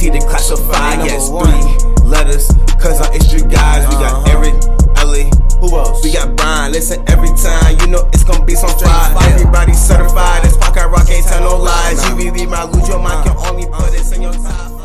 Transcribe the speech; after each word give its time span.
WFT 0.00 0.26
classify, 0.28 1.04
Yes, 1.04 1.28
three 1.28 2.08
letters. 2.08 2.48
Cause 2.80 3.00
I'm 3.02 3.12
extra 3.12 3.40
guys. 3.42 3.86
We 3.86 3.94
got 4.00 4.12
Uh-huh. 4.14 4.38
Eric, 4.38 4.54
Ellie. 4.96 5.30
Who 5.60 5.76
else? 5.76 6.02
We 6.02 6.12
got 6.12 6.34
Brian. 6.36 6.72
Listen 6.72 7.04
every 7.06 7.28
time. 7.36 7.76
You 7.80 7.86
know 7.88 8.08
it's 8.14 8.24
gonna 8.24 8.44
be 8.46 8.54
some 8.54 8.70
fire. 8.78 9.14
Everybody 9.34 9.74
certified. 9.74 10.42
This 10.44 10.56
pocket 10.56 10.88
rock 10.88 11.08
ain't 11.10 11.26
tell 11.26 11.42
no 11.42 11.56
lies. 11.58 12.02
You 12.08 12.16
really 12.16 12.46
might 12.46 12.64
lose 12.72 12.88
your 12.88 12.98
mind. 12.98 13.26
Can 13.28 13.36
only 13.36 13.66
put 13.66 13.90
this 13.92 14.12
in 14.12 14.22
your 14.22 14.32
top. 14.32 14.79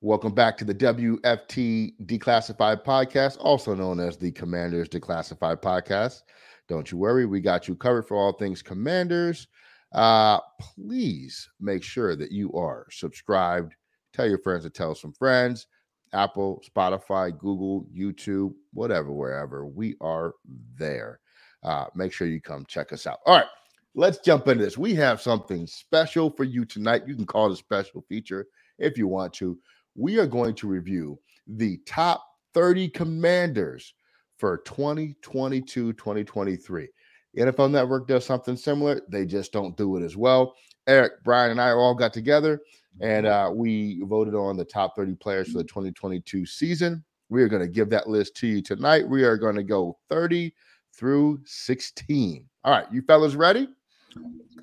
Welcome 0.00 0.32
back 0.32 0.56
to 0.58 0.64
the 0.64 0.76
WFT 0.76 1.92
Declassified 2.06 2.84
Podcast, 2.84 3.36
also 3.40 3.74
known 3.74 3.98
as 3.98 4.16
the 4.16 4.30
Commanders 4.30 4.88
Declassified 4.88 5.60
Podcast. 5.60 6.22
Don't 6.68 6.92
you 6.92 6.98
worry, 6.98 7.26
we 7.26 7.40
got 7.40 7.66
you 7.66 7.74
covered 7.74 8.06
for 8.06 8.16
all 8.16 8.32
things 8.32 8.62
Commanders. 8.62 9.48
Uh, 9.92 10.38
please 10.60 11.48
make 11.58 11.82
sure 11.82 12.14
that 12.14 12.30
you 12.30 12.52
are 12.52 12.86
subscribed. 12.92 13.74
Tell 14.12 14.28
your 14.28 14.38
friends 14.38 14.62
to 14.62 14.70
tell 14.70 14.94
some 14.94 15.12
friends. 15.12 15.66
Apple, 16.12 16.62
Spotify, 16.64 17.36
Google, 17.36 17.84
YouTube, 17.92 18.54
whatever, 18.72 19.10
wherever. 19.10 19.66
We 19.66 19.96
are 20.00 20.34
there. 20.76 21.18
Uh, 21.64 21.86
make 21.96 22.12
sure 22.12 22.28
you 22.28 22.40
come 22.40 22.64
check 22.68 22.92
us 22.92 23.08
out. 23.08 23.18
All 23.26 23.36
right, 23.36 23.48
let's 23.96 24.18
jump 24.18 24.46
into 24.46 24.64
this. 24.64 24.78
We 24.78 24.94
have 24.94 25.20
something 25.20 25.66
special 25.66 26.30
for 26.30 26.44
you 26.44 26.64
tonight. 26.64 27.08
You 27.08 27.16
can 27.16 27.26
call 27.26 27.50
it 27.50 27.54
a 27.54 27.56
special 27.56 28.04
feature 28.08 28.46
if 28.78 28.96
you 28.96 29.08
want 29.08 29.32
to 29.34 29.58
we 29.98 30.18
are 30.18 30.26
going 30.26 30.54
to 30.54 30.68
review 30.68 31.18
the 31.46 31.78
top 31.86 32.24
30 32.54 32.88
commanders 32.90 33.94
for 34.36 34.58
2022 34.58 35.92
2023. 35.92 36.88
NFL 37.36 37.70
Network 37.70 38.08
does 38.08 38.24
something 38.24 38.56
similar, 38.56 39.02
they 39.08 39.26
just 39.26 39.52
don't 39.52 39.76
do 39.76 39.96
it 39.96 40.04
as 40.04 40.16
well. 40.16 40.54
Eric, 40.86 41.12
Brian, 41.24 41.50
and 41.50 41.60
I 41.60 41.70
all 41.70 41.94
got 41.94 42.12
together 42.12 42.60
and 43.00 43.26
uh, 43.26 43.50
we 43.52 44.00
voted 44.04 44.34
on 44.34 44.56
the 44.56 44.64
top 44.64 44.96
30 44.96 45.14
players 45.16 45.52
for 45.52 45.58
the 45.58 45.64
2022 45.64 46.46
season. 46.46 47.04
We 47.28 47.42
are 47.42 47.48
going 47.48 47.62
to 47.62 47.68
give 47.68 47.90
that 47.90 48.08
list 48.08 48.34
to 48.36 48.46
you 48.46 48.62
tonight. 48.62 49.06
We 49.06 49.22
are 49.22 49.36
going 49.36 49.56
to 49.56 49.62
go 49.62 49.98
30 50.08 50.54
through 50.94 51.40
16. 51.44 52.44
All 52.64 52.72
right, 52.72 52.86
you 52.90 53.02
fellas 53.02 53.34
ready? 53.34 53.68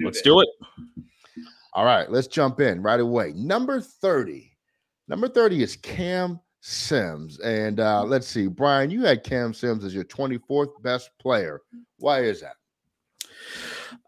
Let's 0.02 0.22
do 0.22 0.42
it. 0.42 0.50
All 1.74 1.86
right, 1.86 2.10
let's 2.10 2.28
jump 2.28 2.60
in 2.60 2.82
right 2.82 3.00
away. 3.00 3.34
Number 3.36 3.80
30. 3.80 4.55
Number 5.08 5.28
30 5.28 5.62
is 5.62 5.76
Cam 5.78 6.40
Sims. 6.62 7.40
And 7.42 7.80
uh, 7.80 8.04
let's 8.04 8.28
see, 8.28 8.48
Brian, 8.48 8.90
you 8.90 9.04
had 9.04 9.24
Cam 9.24 9.54
Sims 9.54 9.84
as 9.84 9.94
your 9.94 10.04
24th 10.06 10.82
best 10.82 11.12
player. 11.20 11.62
Why 12.00 12.22
is 12.22 12.42
that? 12.42 12.56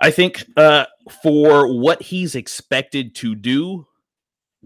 I 0.02 0.09
think 0.09 0.44
uh, 0.58 0.86
for 1.23 1.72
what 1.80 2.02
he's 2.02 2.34
expected 2.34 3.14
to 3.16 3.36
do 3.36 3.86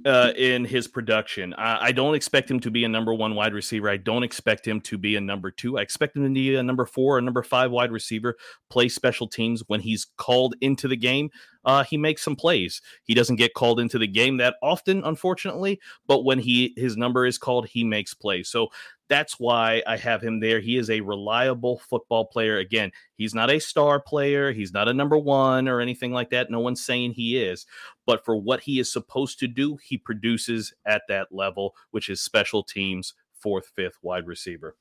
uh, 0.05 0.31
in 0.37 0.63
his 0.63 0.87
production, 0.87 1.53
I, 1.55 1.87
I 1.87 1.91
don't 1.91 2.15
expect 2.15 2.49
him 2.49 2.61
to 2.61 2.71
be 2.71 2.85
a 2.85 2.89
number 2.89 3.13
one 3.13 3.35
wide 3.35 3.53
receiver. 3.53 3.89
I 3.89 3.97
don't 3.97 4.23
expect 4.23 4.65
him 4.65 4.79
to 4.81 4.97
be 4.97 5.17
a 5.17 5.21
number 5.21 5.51
two. 5.51 5.77
I 5.77 5.81
expect 5.81 6.15
him 6.15 6.23
to 6.23 6.29
be 6.29 6.55
a 6.55 6.63
number 6.63 6.85
four 6.85 7.17
or 7.17 7.21
number 7.21 7.43
five 7.43 7.71
wide 7.71 7.91
receiver, 7.91 8.37
play 8.69 8.87
special 8.87 9.27
teams 9.27 9.63
when 9.67 9.81
he's 9.81 10.07
called 10.17 10.55
into 10.61 10.87
the 10.87 10.97
game. 10.97 11.29
Uh, 11.65 11.83
he 11.83 11.97
makes 11.97 12.23
some 12.23 12.35
plays. 12.35 12.81
He 13.03 13.13
doesn't 13.13 13.35
get 13.35 13.53
called 13.53 13.79
into 13.79 13.97
the 13.99 14.07
game 14.07 14.37
that 14.37 14.55
often, 14.61 15.03
unfortunately, 15.03 15.79
but 16.07 16.23
when 16.23 16.39
he 16.39 16.73
his 16.77 16.97
number 16.97 17.25
is 17.25 17.37
called, 17.37 17.67
he 17.67 17.83
makes 17.83 18.13
plays. 18.13 18.49
So 18.49 18.69
that's 19.11 19.39
why 19.39 19.83
I 19.85 19.97
have 19.97 20.21
him 20.21 20.39
there. 20.39 20.61
He 20.61 20.77
is 20.77 20.89
a 20.89 21.01
reliable 21.01 21.79
football 21.79 22.25
player. 22.25 22.57
Again, 22.59 22.91
he's 23.17 23.35
not 23.35 23.51
a 23.51 23.59
star 23.59 23.99
player. 23.99 24.53
He's 24.53 24.71
not 24.71 24.87
a 24.87 24.93
number 24.93 25.17
one 25.17 25.67
or 25.67 25.81
anything 25.81 26.13
like 26.13 26.29
that. 26.29 26.49
No 26.49 26.61
one's 26.61 26.81
saying 26.81 27.11
he 27.11 27.37
is. 27.37 27.65
But 28.05 28.23
for 28.23 28.37
what 28.37 28.61
he 28.61 28.79
is 28.79 28.91
supposed 28.91 29.37
to 29.39 29.47
do, 29.47 29.77
he 29.83 29.97
produces 29.97 30.73
at 30.85 31.01
that 31.09 31.27
level, 31.29 31.75
which 31.91 32.09
is 32.09 32.21
special 32.21 32.63
teams, 32.63 33.13
fourth, 33.33 33.71
fifth 33.75 33.97
wide 34.01 34.27
receiver. 34.27 34.77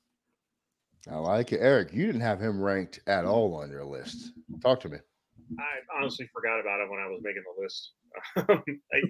I 1.09 1.17
like 1.17 1.51
it. 1.51 1.59
Eric, 1.59 1.89
you 1.91 2.05
didn't 2.05 2.21
have 2.21 2.39
him 2.39 2.61
ranked 2.61 3.01
at 3.07 3.25
all 3.25 3.53
on 3.55 3.69
your 3.69 3.83
list. 3.83 4.31
Talk 4.61 4.79
to 4.81 4.89
me. 4.89 4.99
I 5.59 5.99
honestly 5.99 6.29
forgot 6.33 6.59
about 6.59 6.81
it 6.81 6.89
when 6.89 6.99
I 6.99 7.07
was 7.07 7.21
making 7.23 7.43
the 7.43 7.61
list. 7.61 7.91
I, 8.93 9.01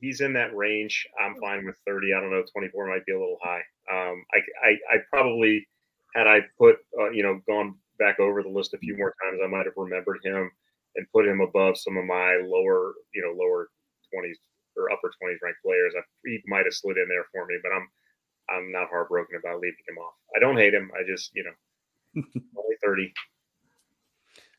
he's 0.00 0.20
in 0.20 0.32
that 0.34 0.54
range. 0.56 1.06
I'm 1.20 1.36
fine 1.40 1.64
with 1.64 1.76
30. 1.86 2.12
I 2.14 2.20
don't 2.20 2.30
know, 2.30 2.44
24 2.52 2.88
might 2.88 3.06
be 3.06 3.12
a 3.12 3.18
little 3.18 3.38
high. 3.42 3.62
Um, 3.90 4.24
I, 4.34 4.68
I, 4.68 4.96
I 4.96 4.98
probably 5.10 5.66
had 6.14 6.26
I 6.26 6.40
put, 6.58 6.76
uh, 6.98 7.10
you 7.10 7.22
know, 7.22 7.40
gone 7.48 7.76
back 7.98 8.20
over 8.20 8.42
the 8.42 8.48
list 8.48 8.74
a 8.74 8.78
few 8.78 8.96
more 8.96 9.14
times, 9.24 9.40
I 9.42 9.48
might 9.48 9.66
have 9.66 9.76
remembered 9.76 10.20
him 10.22 10.50
and 10.96 11.06
put 11.12 11.26
him 11.26 11.40
above 11.40 11.78
some 11.78 11.96
of 11.96 12.04
my 12.04 12.40
lower, 12.44 12.94
you 13.14 13.22
know, 13.22 13.32
lower 13.36 13.68
20s 14.14 14.36
or 14.76 14.90
upper 14.92 15.08
20s 15.08 15.40
ranked 15.42 15.62
players. 15.64 15.92
I, 15.96 16.02
he 16.24 16.42
might 16.46 16.64
have 16.64 16.74
slid 16.74 16.96
in 16.96 17.08
there 17.08 17.24
for 17.32 17.46
me, 17.46 17.56
but 17.62 17.72
I'm, 17.72 17.88
I'm 18.50 18.72
not 18.72 18.88
heartbroken 18.88 19.36
about 19.38 19.60
leaving 19.60 19.84
him 19.88 19.98
off. 19.98 20.14
I 20.36 20.40
don't 20.40 20.56
hate 20.56 20.74
him. 20.74 20.90
I 20.94 21.02
just, 21.06 21.30
you 21.34 21.44
know, 21.44 22.22
only 22.56 22.76
30. 22.84 23.12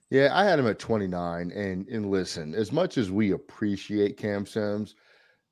Yeah, 0.09 0.29
I 0.33 0.45
had 0.45 0.59
him 0.59 0.67
at 0.67 0.79
29. 0.79 1.51
And 1.51 1.87
and 1.87 2.09
listen, 2.09 2.55
as 2.55 2.71
much 2.71 2.97
as 2.97 3.11
we 3.11 3.31
appreciate 3.31 4.17
Cam 4.17 4.45
Sims, 4.45 4.95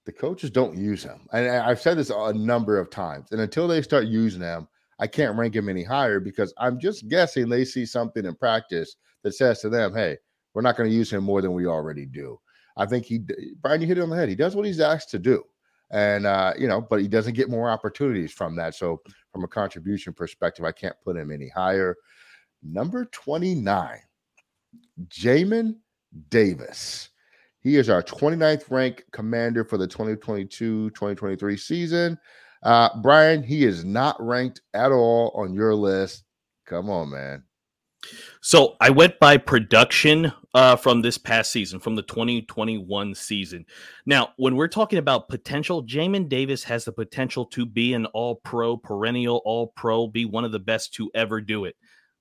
the 0.06 0.12
coaches 0.12 0.50
don't 0.50 0.78
use 0.78 1.04
him. 1.04 1.28
And 1.34 1.48
I've 1.48 1.82
said 1.82 1.98
this 1.98 2.12
a 2.12 2.34
number 2.34 2.80
of 2.80 2.90
times. 2.90 3.32
And 3.32 3.42
until 3.42 3.68
they 3.68 3.82
start 3.82 4.06
using 4.06 4.42
him, 4.42 4.68
I 5.00 5.08
can't 5.08 5.38
rank 5.38 5.56
him 5.56 5.68
any 5.68 5.84
higher 5.84 6.20
because 6.20 6.54
I'm 6.58 6.80
just 6.80 7.08
guessing 7.10 7.50
they 7.50 7.66
see 7.66 7.86
something 7.86 8.26
in 8.26 8.36
practice 8.36 8.96
that 9.24 9.34
says 9.34 9.60
to 9.62 9.70
them, 9.70 9.94
hey, 9.94 10.18
we're 10.54 10.62
not 10.62 10.78
going 10.78 10.90
to 10.90 10.96
use 10.96 11.12
him 11.12 11.24
more 11.24 11.42
than 11.42 11.54
we 11.54 11.66
already 11.66 12.06
do. 12.06 12.40
I 12.78 12.86
think 12.86 13.06
he, 13.06 13.20
Brian, 13.62 13.82
you 13.82 13.88
hit 13.88 13.98
it 13.98 14.02
on 14.02 14.10
the 14.10 14.16
head. 14.16 14.30
He 14.30 14.36
does 14.36 14.56
what 14.56 14.66
he's 14.66 14.80
asked 14.80 15.10
to 15.12 15.20
do. 15.20 15.44
And, 15.92 16.26
uh, 16.26 16.54
you 16.58 16.68
know, 16.68 16.82
but 16.82 17.02
he 17.02 17.08
doesn't 17.08 17.36
get 17.36 17.50
more 17.50 17.70
opportunities 17.70 18.32
from 18.32 18.56
that. 18.56 18.76
So, 18.76 19.02
from 19.32 19.44
a 19.44 19.48
contribution 19.48 20.14
perspective, 20.14 20.66
I 20.66 20.72
can't 20.72 20.96
put 21.04 21.18
him 21.18 21.32
any 21.32 21.50
higher. 21.50 21.96
Number 22.64 23.06
29, 23.06 24.00
Jamin 25.08 25.76
Davis. 26.30 27.10
He 27.60 27.78
is 27.78 27.90
our 27.90 28.04
29th 28.04 28.70
ranked 28.70 29.04
commander 29.12 29.64
for 29.64 29.78
the 29.78 29.88
2022 29.88 30.92
2023 30.92 31.58
season. 31.58 32.18
Uh, 32.64 32.90
Brian, 33.02 33.44
he 33.44 33.64
is 33.66 33.84
not 33.84 34.16
ranked 34.20 34.62
at 34.74 34.92
all 34.92 35.32
on 35.36 35.54
your 35.54 35.76
list. 35.76 36.24
Come 36.66 36.90
on, 36.90 37.12
man. 37.12 37.44
So 38.42 38.76
I 38.80 38.90
went 38.90 39.20
by 39.20 39.38
production 39.38 40.32
uh, 40.54 40.76
from 40.76 41.02
this 41.02 41.18
past 41.18 41.52
season, 41.52 41.80
from 41.80 41.96
the 41.96 42.04
2021 42.04 43.16
season. 43.16 43.66
Now, 44.06 44.30
when 44.38 44.56
we're 44.56 44.68
talking 44.68 45.00
about 45.00 45.30
potential, 45.30 45.84
Jamin 45.84 46.30
Davis 46.30 46.64
has 46.66 46.86
the 46.86 46.92
potential 46.92 47.46
to 47.48 47.66
be 47.66 47.94
an 47.94 48.06
all 48.08 48.36
pro, 48.36 48.78
perennial 48.78 49.42
all 49.46 49.68
pro, 49.76 50.08
be 50.08 50.26
one 50.26 50.46
of 50.46 50.52
the 50.52 50.60
best 50.60 50.94
to 50.96 51.10
ever 51.16 51.42
do 51.42 51.66
it. 51.66 51.76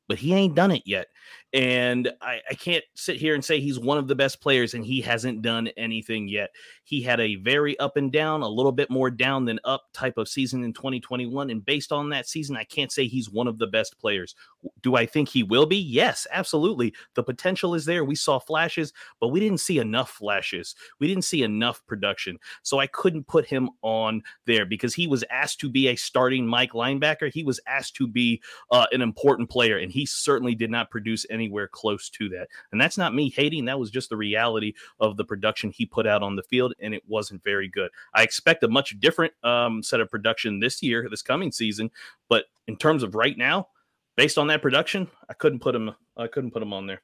But 0.09 0.19
he 0.19 0.35
ain't 0.35 0.55
done 0.55 0.71
it 0.71 0.83
yet. 0.85 1.07
And 1.53 2.13
I, 2.21 2.41
I 2.51 2.55
can't 2.55 2.85
sit 2.95 3.17
here 3.17 3.35
and 3.35 3.45
say 3.45 3.61
he's 3.61 3.79
one 3.79 3.99
of 3.99 4.09
the 4.09 4.15
best 4.15 4.41
players 4.41 4.75
and 4.75 4.85
he 4.85 5.01
hasn't 5.01 5.43
done 5.43 5.69
anything 5.77 6.27
yet. 6.29 6.51
He 6.83 7.01
had 7.01 7.21
a 7.21 7.37
very 7.37 7.79
up 7.79 7.97
and 7.97 8.11
down, 8.11 8.43
a 8.43 8.49
little 8.49 8.73
bit 8.73 8.91
more 8.91 9.11
down 9.11 9.45
than 9.45 9.61
up 9.65 9.85
type 9.93 10.19
of 10.19 10.29
season 10.29 10.65
in 10.65 10.73
2021. 10.73 11.51
And 11.51 11.65
based 11.65 11.93
on 11.93 12.09
that 12.11 12.29
season, 12.29 12.57
I 12.57 12.65
can't 12.65 12.91
say 12.91 13.07
he's 13.07 13.31
one 13.31 13.47
of 13.47 13.59
the 13.59 13.69
best 13.69 13.99
players. 13.99 14.35
Do 14.83 14.97
I 14.97 15.07
think 15.07 15.29
he 15.29 15.43
will 15.43 15.67
be? 15.67 15.77
Yes, 15.77 16.27
absolutely. 16.33 16.93
The 17.15 17.23
potential 17.23 17.75
is 17.75 17.85
there. 17.85 18.05
We 18.05 18.17
saw 18.17 18.39
flashes, 18.39 18.93
but 19.21 19.29
we 19.29 19.39
didn't 19.39 19.61
see 19.61 19.79
enough 19.79 20.11
flashes. 20.11 20.75
We 20.99 21.07
didn't 21.07 21.25
see 21.25 21.43
enough 21.43 21.85
production. 21.87 22.39
So 22.63 22.81
I 22.81 22.89
couldn't 22.89 23.29
put 23.29 23.47
him 23.47 23.71
on 23.83 24.23
there 24.47 24.67
because 24.67 24.95
he 24.95 25.07
was 25.07 25.25
asked 25.31 25.61
to 25.61 25.69
be 25.69 25.89
a 25.89 25.97
starting 25.97 26.47
Mike 26.47 26.73
linebacker. 26.73 27.33
He 27.33 27.45
was 27.45 27.61
asked 27.67 27.95
to 27.97 28.09
be 28.09 28.43
uh, 28.71 28.87
an 28.93 29.03
important 29.03 29.51
player, 29.51 29.79
and 29.79 29.93
he 29.93 30.05
certainly 30.05 30.55
did 30.55 30.71
not 30.71 30.91
produce 30.91 31.14
anywhere 31.31 31.69
close 31.69 32.09
to 32.11 32.29
that. 32.31 32.49
And 32.73 32.81
that's 32.81 32.99
not 32.99 33.15
me 33.15 33.31
hating. 33.31 33.65
That 33.65 33.79
was 33.79 33.91
just 33.91 34.09
the 34.09 34.17
reality 34.17 34.75
of 35.01 35.17
the 35.17 35.25
production 35.25 35.71
he 35.71 35.87
put 35.87 36.07
out 36.07 36.23
on 36.23 36.37
the 36.37 36.43
field, 36.43 36.75
and 36.81 36.95
it 36.95 37.03
wasn't 37.07 37.45
very 37.45 37.69
good. 37.69 37.91
I 38.15 38.23
expect 38.23 38.63
a 38.65 38.69
much 38.69 38.99
different 39.01 39.33
um, 39.45 39.83
set 39.83 40.01
of 40.01 40.11
production 40.11 40.61
this 40.61 40.83
year, 40.83 41.07
this 41.11 41.23
coming 41.23 41.53
season. 41.53 41.91
But 42.29 42.45
in 42.67 42.77
terms 42.77 43.03
of 43.03 43.15
right 43.15 43.37
now, 43.37 43.69
based 44.17 44.39
on 44.39 44.47
that 44.49 44.63
production, 44.63 45.09
I 45.29 45.35
couldn't 45.35 45.61
put 45.61 45.75
him. 45.75 45.95
I 46.17 46.27
couldn't 46.27 46.53
put 46.53 46.63
him 46.63 46.73
on 46.73 46.87
there. 46.87 47.03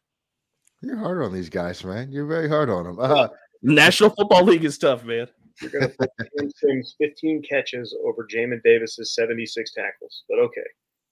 You're 0.83 0.97
hard 0.97 1.23
on 1.23 1.33
these 1.33 1.51
guys, 1.51 1.85
man. 1.85 2.11
You're 2.11 2.27
very 2.27 2.49
hard 2.49 2.71
on 2.71 2.85
them. 2.85 2.99
Uh, 2.99 3.29
National 3.63 4.11
Football 4.11 4.45
League 4.45 4.65
is 4.65 4.79
tough, 4.79 5.05
man. 5.05 5.29
You're 5.61 5.71
going 5.71 5.91
to 5.91 5.97
put 5.97 6.11
Sims 6.57 6.95
15 6.99 7.43
catches 7.43 7.95
over 8.05 8.27
Jamin 8.27 8.63
Davis's 8.63 9.15
76 9.15 9.73
tackles, 9.73 10.25
but 10.29 10.39
okay. 10.39 10.63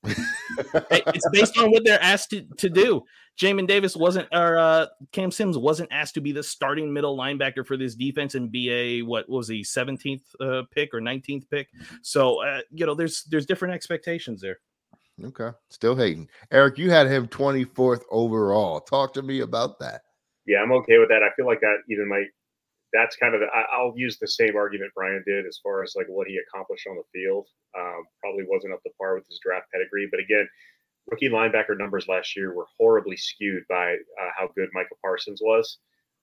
Hey, 0.05 1.03
it's 1.09 1.29
based 1.31 1.59
on 1.59 1.71
what 1.71 1.85
they're 1.85 2.03
asked 2.03 2.31
to, 2.31 2.43
to 2.59 2.69
do. 2.69 3.03
Jamin 3.41 3.67
Davis 3.67 3.97
wasn't, 3.97 4.29
or 4.33 4.59
uh, 4.59 4.87
Cam 5.13 5.31
Sims 5.31 5.57
wasn't 5.57 5.93
asked 5.93 6.15
to 6.15 6.21
be 6.21 6.33
the 6.33 6.43
starting 6.43 6.93
middle 6.93 7.17
linebacker 7.17 7.65
for 7.65 7.77
this 7.77 7.95
defense 7.95 8.35
and 8.35 8.51
be 8.51 8.71
a 8.71 9.03
what 9.03 9.29
was 9.29 9.49
he 9.49 9.63
17th 9.63 10.23
uh, 10.41 10.63
pick 10.73 10.93
or 10.93 11.01
19th 11.01 11.49
pick. 11.49 11.69
So 12.03 12.43
uh, 12.43 12.61
you 12.73 12.87
know, 12.87 12.95
there's 12.95 13.25
there's 13.25 13.47
different 13.47 13.75
expectations 13.75 14.41
there. 14.41 14.59
Okay. 15.25 15.51
Still 15.71 15.97
hating. 15.97 16.29
Eric, 16.51 16.79
you 16.79 16.91
had 16.91 17.09
him 17.09 17.27
24th 17.29 18.03
overall. 18.11 18.81
Talk 18.81 19.13
to 19.15 19.23
me 19.23 19.41
about 19.41 19.79
that. 19.81 20.03
Yeah, 20.47 20.59
I'm 20.59 20.73
okay 20.73 20.99
with 20.99 21.09
that. 21.09 21.23
I 21.23 21.35
feel 21.37 21.47
like 21.47 21.61
that 21.61 21.79
even 21.91 22.09
might 22.09 22.29
that's 22.93 23.17
kind 23.17 23.35
of 23.35 23.41
the, 23.41 23.47
I, 23.47 23.83
will 23.83 23.95
use 23.97 24.19
the 24.19 24.29
same 24.29 24.57
argument 24.57 24.93
Brian 24.95 25.23
did 25.27 25.47
as 25.47 25.61
far 25.63 25.83
as 25.83 25.95
like 25.97 26.07
what 26.09 26.27
he 26.27 26.39
accomplished 26.39 26.87
on 26.89 26.97
the 26.97 27.03
field. 27.13 27.47
Um, 27.79 28.05
probably 28.21 28.45
wasn't 28.49 28.73
up 28.73 28.83
to 28.83 28.91
par 28.99 29.15
with 29.15 29.27
his 29.27 29.41
draft 29.43 29.67
pedigree, 29.73 30.09
but 30.11 30.21
again, 30.21 30.49
rookie 31.11 31.29
linebacker 31.29 31.77
numbers 31.77 32.09
last 32.09 32.37
year 32.37 32.55
were 32.55 32.67
horribly 32.79 33.17
skewed 33.17 33.65
by 33.69 33.93
uh, 33.93 34.31
how 34.37 34.49
good 34.57 34.69
Micah 34.73 34.95
Parsons 35.03 35.41
was. 35.43 35.79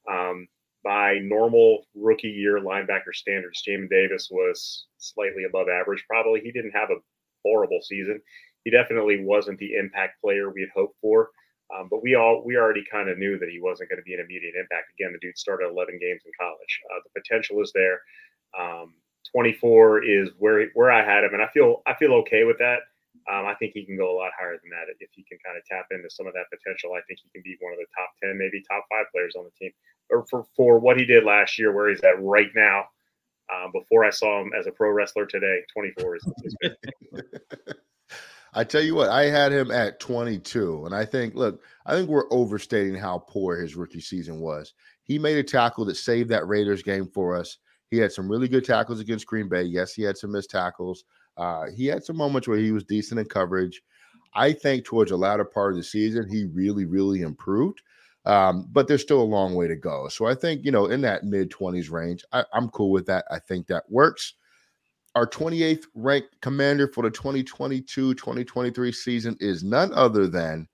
Um, 0.10 0.48
by 0.84 1.18
normal 1.22 1.86
rookie 1.96 2.30
year 2.30 2.60
linebacker 2.60 3.14
standards, 3.14 3.64
Jamin 3.68 3.90
Davis 3.90 4.30
was 4.32 4.86
slightly 4.98 5.44
above 5.44 5.68
average. 5.68 6.06
Probably 6.08 6.42
he 6.42 6.52
didn't 6.52 6.72
have 6.72 6.92
a 6.92 7.02
horrible 7.44 7.80
season. 7.82 8.22
He 8.64 8.72
definitely 8.72 9.24
wasn't 9.24 9.60
the 9.60 9.76
impact 9.76 10.22
player 10.22 10.52
we 10.52 10.62
had 10.62 10.70
hoped 10.76 10.96
for. 11.02 11.30
Um, 11.74 11.88
but 11.90 12.04
we 12.04 12.16
all 12.16 12.44
we 12.46 12.58
already 12.58 12.84
kind 12.92 13.10
of 13.10 13.18
knew 13.18 13.40
that 13.40 13.50
he 13.50 13.60
wasn't 13.60 13.90
going 13.90 13.98
to 13.98 14.04
be 14.04 14.14
an 14.14 14.20
immediate 14.20 14.54
impact. 14.56 14.94
Again, 14.94 15.14
the 15.14 15.20
dude 15.20 15.38
started 15.38 15.70
11 15.70 15.98
games 16.00 16.22
in 16.26 16.32
college. 16.40 16.82
Uh, 16.94 17.00
the 17.04 17.22
potential 17.22 17.62
is 17.62 17.72
there. 17.74 18.02
Um, 18.58 18.94
24 19.32 20.04
is 20.04 20.30
where 20.38 20.68
where 20.76 20.92
I 20.92 21.04
had 21.04 21.24
him, 21.24 21.34
and 21.34 21.42
I 21.42 21.48
feel 21.48 21.82
I 21.88 21.96
feel 21.96 22.14
okay 22.26 22.44
with 22.44 22.58
that. 22.60 22.80
Um, 23.32 23.48
I 23.48 23.56
think 23.56 23.74
he 23.74 23.86
can 23.86 23.98
go 23.98 24.14
a 24.14 24.18
lot 24.18 24.32
higher 24.38 24.58
than 24.62 24.70
that 24.70 24.94
if 25.00 25.10
he 25.14 25.24
can 25.24 25.40
kind 25.44 25.58
of 25.58 25.66
tap 25.66 25.88
into 25.90 26.10
some 26.10 26.28
of 26.28 26.34
that 26.34 26.46
potential. 26.54 26.94
I 26.94 27.02
think 27.08 27.20
he 27.24 27.30
can 27.34 27.42
be 27.44 27.58
one 27.60 27.74
of 27.74 27.80
the 27.80 27.88
top 27.96 28.10
10, 28.22 28.38
maybe 28.38 28.62
top 28.70 28.86
five 28.92 29.06
players 29.12 29.36
on 29.36 29.46
the 29.46 29.52
team. 29.58 29.72
Or 30.12 30.26
for 30.30 30.46
for 30.56 30.78
what 30.80 31.00
he 31.00 31.06
did 31.06 31.24
last 31.24 31.58
year, 31.58 31.74
where 31.74 31.90
he's 31.90 32.02
at 32.02 32.22
right 32.22 32.52
now. 32.56 32.86
Um, 33.54 33.72
before 33.72 34.04
I 34.04 34.10
saw 34.10 34.42
him 34.42 34.52
as 34.58 34.66
a 34.66 34.72
pro 34.72 34.90
wrestler 34.90 35.28
today, 35.28 35.62
24 35.72 36.16
is, 36.16 36.28
is 36.44 36.56
I 38.56 38.63
tell 38.63 38.81
you 38.81 38.96
what, 38.96 39.10
I 39.10 39.25
had 39.25 39.52
him 39.52 39.69
at 39.69 40.00
22. 40.00 40.86
And 40.86 40.96
I 40.96 41.04
think, 41.04 41.36
look, 41.36 41.62
I 41.86 41.94
think 41.94 42.10
we're 42.10 42.31
overstating 42.31 42.96
how 42.96 43.25
poor 43.28 43.57
his 43.57 43.75
rookie 43.75 44.00
season 44.00 44.40
was. 44.40 44.74
He 45.04 45.19
made 45.19 45.38
a 45.38 45.44
tackle 45.44 45.84
that 45.86 45.96
saved 45.98 46.30
that 46.30 46.48
Raiders 46.48 46.81
game 46.81 47.07
for 47.13 47.36
us. 47.36 47.57
He 47.92 47.98
had 47.98 48.13
some 48.13 48.30
really 48.30 48.48
good 48.48 48.66
tackles 48.66 49.02
against 49.02 49.28
Green 49.28 49.50
Bay. 49.50 49.63
Yes, 49.63 49.94
he 49.94 50.04
had 50.04 50.18
some 50.18 50.31
missed 50.31 50.50
tackles. 50.50 51.04
Uh, 51.38 51.66
he 51.75 51.86
had 51.86 52.04
some 52.04 52.16
moments 52.16 52.48
where 52.48 52.57
he 52.57 52.72
was 52.72 52.86
decent 52.86 53.19
in 53.19 53.25
coverage. 53.25 53.81
I 54.34 54.54
think 54.54 54.86
towards 54.86 55.12
the 55.12 55.18
latter 55.18 55.46
part 55.46 55.74
of 55.74 55.78
the 55.78 55.84
season, 55.84 56.28
he 56.30 56.46
really, 56.46 56.86
really 56.86 57.22
improved. 57.22 57.81
Um, 58.25 58.68
but 58.72 58.88
there's 58.88 59.02
still 59.02 59.22
a 59.22 59.24
long 59.24 59.54
way 59.54 59.68
to 59.68 59.75
go. 59.75 60.07
So 60.07 60.25
I 60.25 60.34
think, 60.34 60.66
you 60.66 60.72
know, 60.72 60.88
in 60.88 61.02
that 61.02 61.24
mid 61.25 61.52
20s 61.52 61.92
range, 61.92 62.24
I, 62.31 62.44
I'm 62.54 62.69
cool 62.69 62.92
with 62.92 63.06
that. 63.06 63.25
I 63.30 63.38
think 63.38 63.68
that 63.68 63.84
works. 63.90 64.34
Our 65.16 65.26
28th 65.26 65.86
ranked 65.94 66.42
commander 66.42 66.90
for 66.90 67.04
the 67.04 67.10
2022 67.10 68.16
2023 68.16 68.92
season 68.92 69.38
is 69.40 69.64
none 69.64 69.94
other 69.94 70.28
than 70.28 70.68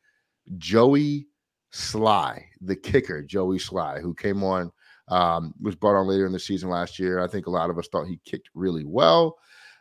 Joey 0.57 1.27
Slye, 1.71 2.43
the 2.59 2.75
kicker, 2.75 3.21
Joey 3.21 3.59
Slye, 3.59 4.01
who 4.01 4.15
came 4.15 4.43
on, 4.43 4.71
um, 5.07 5.53
was 5.61 5.75
brought 5.75 5.99
on 5.99 6.07
later 6.07 6.25
in 6.25 6.31
the 6.31 6.39
season 6.39 6.69
last 6.69 6.99
year. 6.99 7.19
I 7.19 7.27
think 7.27 7.45
a 7.45 7.51
lot 7.51 7.69
of 7.69 7.77
us 7.77 7.87
thought 7.87 8.07
he 8.07 8.19
kicked 8.25 8.49
really 8.55 8.83
well. 8.83 9.37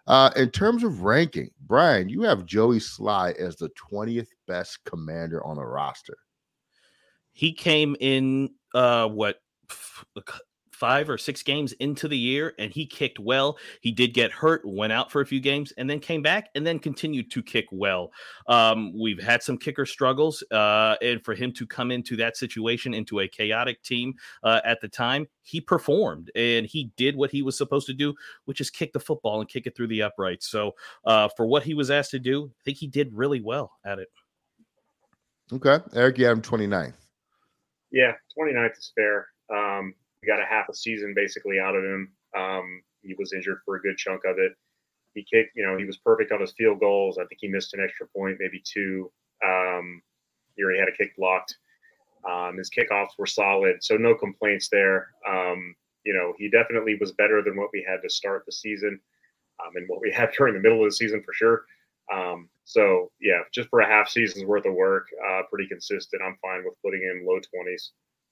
Uh, 0.07 0.31
in 0.37 0.51
terms 0.51 0.83
of 0.83 1.03
ranking, 1.03 1.51
Brian, 1.67 2.09
you 2.09 2.23
have 2.23 2.47
Joey 2.47 2.79
Slye 2.79 3.35
as 3.37 3.57
the 3.57 3.71
20th 3.71 4.29
best 4.47 4.79
commander 4.85 5.45
on 5.45 5.57
the 5.57 5.65
roster. 5.65 6.17
He 7.33 7.53
came 7.53 7.97
in, 8.01 8.51
uh, 8.75 9.09
what, 9.09 9.41
five 10.81 11.11
or 11.11 11.19
six 11.19 11.43
games 11.43 11.73
into 11.75 12.09
the 12.09 12.17
year 12.17 12.55
and 12.59 12.73
he 12.73 12.87
kicked 12.87 13.19
well. 13.19 13.59
He 13.83 13.93
did 13.93 14.15
get 14.15 14.33
hurt, 14.33 14.63
went 14.65 14.95
out 14.95 15.13
for 15.13 15.21
a 15.21 15.27
few 15.27 15.39
games, 15.39 15.75
and 15.77 15.89
then 15.89 16.01
came 16.01 16.23
back 16.23 16.49
and 16.55 16.67
then 16.67 16.79
continued 16.79 17.31
to 17.33 17.43
kick 17.43 17.67
well. 17.71 18.11
Um, 18.47 18.99
we've 18.99 19.23
had 19.23 19.43
some 19.43 19.59
kicker 19.59 19.85
struggles, 19.85 20.43
uh, 20.51 20.97
and 21.03 21.23
for 21.23 21.35
him 21.35 21.53
to 21.53 21.67
come 21.67 21.91
into 21.91 22.17
that 22.17 22.39
situation, 22.39 22.95
into 22.95 23.21
a 23.21 23.29
chaotic 23.29 23.83
team 23.83 24.15
uh, 24.43 24.63
at 24.65 24.81
the 24.81 24.89
time, 24.89 25.27
he 25.43 25.61
performed 25.61 26.31
and 26.35 26.67
he 26.67 26.91
did 26.97 27.15
what 27.15 27.31
he 27.31 27.43
was 27.43 27.59
supposed 27.59 27.87
to 27.87 27.95
do, 27.95 28.15
which 28.47 28.61
is 28.61 28.71
kick 28.71 28.95
the 28.95 29.01
football 29.01 29.41
and 29.41 29.51
kick 29.51 29.67
it 29.67 29.77
through 29.77 29.89
the 29.89 30.03
uprights. 30.03 30.49
So, 30.49 30.73
uh, 31.05 31.29
for 31.37 31.45
what 31.45 31.63
he 31.63 31.75
was 31.75 31.91
asked 31.91 32.13
to 32.13 32.19
do, 32.19 32.47
I 32.47 32.63
think 32.65 32.79
he 32.79 32.87
did 32.87 33.13
really 33.13 33.43
well 33.43 33.73
at 33.85 33.99
it. 33.99 34.09
Okay. 35.53 35.79
Eric, 35.95 36.17
you 36.19 36.27
have 36.27 36.39
him 36.39 36.43
29th. 36.43 36.95
Yeah, 37.91 38.13
29th 38.39 38.79
is 38.79 38.93
fair. 38.95 39.27
Um, 39.53 39.95
we 40.23 40.27
got 40.27 40.41
a 40.41 40.47
half 40.47 40.69
a 40.69 40.75
season 40.75 41.15
basically 41.15 41.59
out 41.59 41.77
of 41.77 41.85
him. 41.85 42.13
Um, 42.37 42.83
he 43.03 43.15
was 43.19 43.33
injured 43.33 43.61
for 43.65 43.77
a 43.77 43.81
good 43.81 43.97
chunk 43.97 44.23
of 44.25 44.39
it. 44.39 44.53
He 45.15 45.25
kicked, 45.25 45.57
you 45.57 45.67
know, 45.67 45.77
he 45.77 45.85
was 45.85 45.97
perfect 45.99 46.33
on 46.33 46.41
his 46.41 46.53
field 46.53 46.81
goals. 46.81 47.19
I 47.19 47.25
think 47.25 47.39
he 47.41 47.49
missed 47.49 47.75
an 47.75 47.81
extra 47.83 48.07
point, 48.17 48.37
maybe 48.39 48.63
two. 48.65 49.11
Um, 49.45 50.03
he 50.55 50.63
already 50.63 50.79
had 50.79 50.89
a 50.89 50.97
kick 50.97 51.17
blocked. 51.17 51.57
Um, 52.29 52.59
his 52.59 52.71
kickoffs 52.71 53.19
were 53.19 53.27
solid, 53.27 53.83
so 53.83 53.97
no 53.97 54.15
complaints 54.15 54.69
there. 54.71 55.09
Um, 55.27 55.75
you 56.05 56.13
know, 56.13 56.35
he 56.39 56.51
definitely 56.51 56.97
was 57.01 57.13
better 57.13 57.43
than 57.43 57.57
what 57.57 57.71
we 57.73 57.85
had 57.87 58.03
to 58.03 58.11
start 58.11 58.45
the 58.47 58.53
season 58.53 59.01
um, 59.65 59.73
and 59.75 59.89
what 59.89 60.01
we 60.01 60.13
had 60.17 60.31
during 60.37 60.55
the 60.55 60.61
middle 60.61 60.85
of 60.85 60.91
the 60.91 60.97
season 60.97 61.23
for 61.25 61.33
sure. 61.33 61.65
Um, 62.13 62.49
so 62.65 63.11
yeah, 63.21 63.41
just 63.53 63.69
for 63.69 63.81
a 63.81 63.87
half 63.87 64.09
season's 64.09 64.45
worth 64.45 64.67
of 64.67 64.75
work, 64.75 65.09
uh, 65.29 65.43
pretty 65.51 65.69
consistent. 65.69 66.23
I'm 66.23 66.37
fine 66.43 66.65
with 66.65 66.75
putting 66.85 67.03
him 67.03 67.25
low 67.27 67.39
20s. 67.39 67.91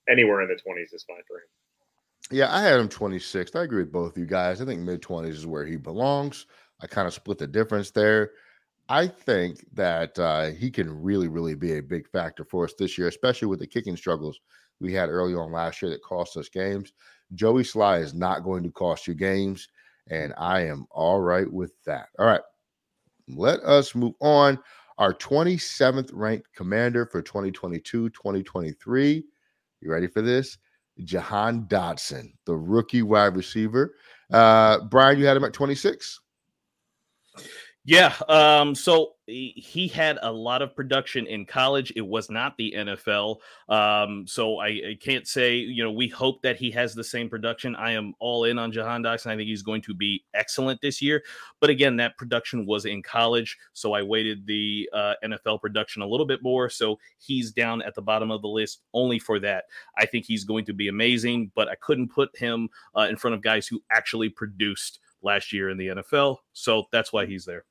Anywhere 0.08 0.42
in 0.42 0.48
the 0.48 0.54
20s 0.54 0.94
is 0.94 1.04
fine 1.06 1.22
for 1.26 1.38
him. 1.38 1.48
Yeah, 2.30 2.54
I 2.54 2.60
had 2.62 2.78
him 2.78 2.88
26th. 2.88 3.56
I 3.56 3.62
agree 3.62 3.82
with 3.82 3.92
both 3.92 4.12
of 4.12 4.18
you 4.18 4.26
guys. 4.26 4.60
I 4.60 4.64
think 4.64 4.80
mid 4.80 5.00
20s 5.02 5.36
is 5.36 5.46
where 5.46 5.64
he 5.64 5.76
belongs. 5.76 6.46
I 6.80 6.86
kind 6.86 7.08
of 7.08 7.14
split 7.14 7.38
the 7.38 7.46
difference 7.46 7.90
there. 7.90 8.32
I 8.88 9.06
think 9.06 9.64
that 9.74 10.18
uh, 10.18 10.50
he 10.50 10.70
can 10.70 10.90
really, 10.90 11.28
really 11.28 11.54
be 11.54 11.78
a 11.78 11.82
big 11.82 12.08
factor 12.10 12.44
for 12.44 12.64
us 12.64 12.74
this 12.78 12.98
year, 12.98 13.08
especially 13.08 13.48
with 13.48 13.60
the 13.60 13.66
kicking 13.66 13.96
struggles 13.96 14.40
we 14.80 14.92
had 14.92 15.08
early 15.10 15.34
on 15.34 15.52
last 15.52 15.82
year 15.82 15.90
that 15.90 16.02
cost 16.02 16.36
us 16.36 16.48
games. 16.48 16.92
Joey 17.34 17.62
Slye 17.64 18.02
is 18.02 18.14
not 18.14 18.44
going 18.44 18.62
to 18.64 18.70
cost 18.70 19.06
you 19.06 19.14
games, 19.14 19.68
and 20.08 20.34
I 20.38 20.62
am 20.62 20.86
all 20.90 21.20
right 21.20 21.50
with 21.50 21.72
that. 21.84 22.08
All 22.18 22.26
right, 22.26 22.40
let 23.28 23.60
us 23.60 23.94
move 23.94 24.14
on. 24.20 24.58
Our 24.98 25.14
27th 25.14 26.10
ranked 26.12 26.48
commander 26.54 27.06
for 27.06 27.22
2022 27.22 28.10
2023. 28.10 29.24
You 29.80 29.90
ready 29.92 30.08
for 30.08 30.22
this? 30.22 30.58
Jahan 31.04 31.66
Dotson, 31.68 32.32
the 32.44 32.56
rookie 32.56 33.02
wide 33.02 33.36
receiver. 33.36 33.94
Uh, 34.32 34.80
Brian, 34.84 35.18
you 35.18 35.26
had 35.26 35.36
him 35.36 35.44
at 35.44 35.52
26. 35.52 36.20
Yeah. 37.88 38.12
Um, 38.28 38.74
so 38.74 39.12
he 39.24 39.90
had 39.94 40.18
a 40.20 40.30
lot 40.30 40.60
of 40.60 40.76
production 40.76 41.26
in 41.26 41.46
college. 41.46 41.90
It 41.96 42.06
was 42.06 42.28
not 42.28 42.54
the 42.58 42.74
NFL. 42.76 43.36
Um, 43.70 44.26
so 44.26 44.58
I, 44.58 44.66
I, 44.66 44.98
can't 45.00 45.26
say, 45.26 45.56
you 45.56 45.82
know, 45.82 45.90
we 45.90 46.06
hope 46.06 46.42
that 46.42 46.58
he 46.58 46.70
has 46.72 46.94
the 46.94 47.02
same 47.02 47.30
production. 47.30 47.74
I 47.76 47.92
am 47.92 48.12
all 48.20 48.44
in 48.44 48.58
on 48.58 48.72
Jahan 48.72 49.02
Dotson. 49.02 49.28
I 49.28 49.36
think 49.36 49.48
he's 49.48 49.62
going 49.62 49.80
to 49.82 49.94
be 49.94 50.22
excellent 50.34 50.82
this 50.82 51.00
year. 51.00 51.22
But 51.62 51.70
again, 51.70 51.96
that 51.96 52.18
production 52.18 52.66
was 52.66 52.84
in 52.84 53.02
college. 53.02 53.56
So 53.72 53.94
I 53.94 54.02
weighted 54.02 54.46
the 54.46 54.90
uh, 54.92 55.14
NFL 55.24 55.62
production 55.62 56.02
a 56.02 56.06
little 56.06 56.26
bit 56.26 56.42
more. 56.42 56.68
So 56.68 56.98
he's 57.16 57.52
down 57.52 57.80
at 57.80 57.94
the 57.94 58.02
bottom 58.02 58.30
of 58.30 58.42
the 58.42 58.48
list 58.48 58.82
only 58.92 59.18
for 59.18 59.40
that. 59.40 59.64
I 59.96 60.04
think 60.04 60.26
he's 60.26 60.44
going 60.44 60.66
to 60.66 60.74
be 60.74 60.88
amazing, 60.88 61.52
but 61.54 61.68
I 61.68 61.74
couldn't 61.76 62.12
put 62.12 62.36
him 62.36 62.68
uh, 62.94 63.06
in 63.08 63.16
front 63.16 63.34
of 63.34 63.40
guys 63.40 63.66
who 63.66 63.82
actually 63.90 64.28
produced 64.28 64.98
last 65.22 65.54
year 65.54 65.70
in 65.70 65.78
the 65.78 65.88
NFL. 65.88 66.36
So 66.52 66.84
that's 66.92 67.14
why 67.14 67.24
he's 67.24 67.46
there. 67.46 67.64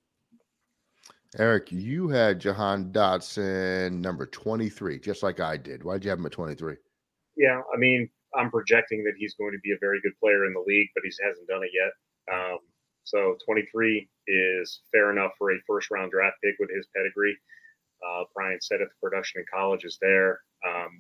Eric, 1.37 1.71
you 1.71 2.07
had 2.07 2.39
Jahan 2.39 2.91
Dotson 2.91 3.99
number 3.99 4.25
23, 4.25 4.99
just 4.99 5.23
like 5.23 5.39
I 5.39 5.57
did. 5.57 5.83
Why'd 5.83 6.03
you 6.03 6.09
have 6.09 6.19
him 6.19 6.25
at 6.25 6.31
23? 6.31 6.75
Yeah, 7.35 7.61
I 7.73 7.77
mean, 7.77 8.09
I'm 8.35 8.49
projecting 8.49 9.03
that 9.03 9.13
he's 9.17 9.35
going 9.35 9.51
to 9.51 9.59
be 9.63 9.71
a 9.71 9.77
very 9.79 9.99
good 10.01 10.17
player 10.19 10.45
in 10.45 10.53
the 10.53 10.63
league, 10.65 10.89
but 10.95 11.03
he 11.03 11.11
hasn't 11.23 11.47
done 11.47 11.63
it 11.63 11.71
yet. 11.73 12.33
Um, 12.33 12.59
so 13.03 13.37
23 13.45 14.07
is 14.27 14.81
fair 14.91 15.11
enough 15.11 15.31
for 15.37 15.51
a 15.51 15.59
first 15.67 15.91
round 15.91 16.11
draft 16.11 16.37
pick 16.43 16.55
with 16.59 16.69
his 16.73 16.87
pedigree. 16.95 17.37
Uh, 18.05 18.23
Brian 18.35 18.59
said 18.61 18.81
if 18.81 18.89
the 18.89 19.09
production 19.09 19.41
in 19.41 19.45
college 19.51 19.85
is 19.85 19.97
there. 20.01 20.39
Um, 20.65 20.99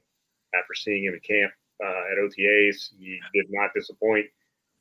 after 0.55 0.73
seeing 0.73 1.03
him 1.03 1.13
in 1.13 1.19
camp 1.19 1.51
uh, 1.83 2.11
at 2.11 2.17
OTAs, 2.17 2.89
he 2.97 3.19
did 3.33 3.47
not 3.49 3.71
disappoint. 3.75 4.25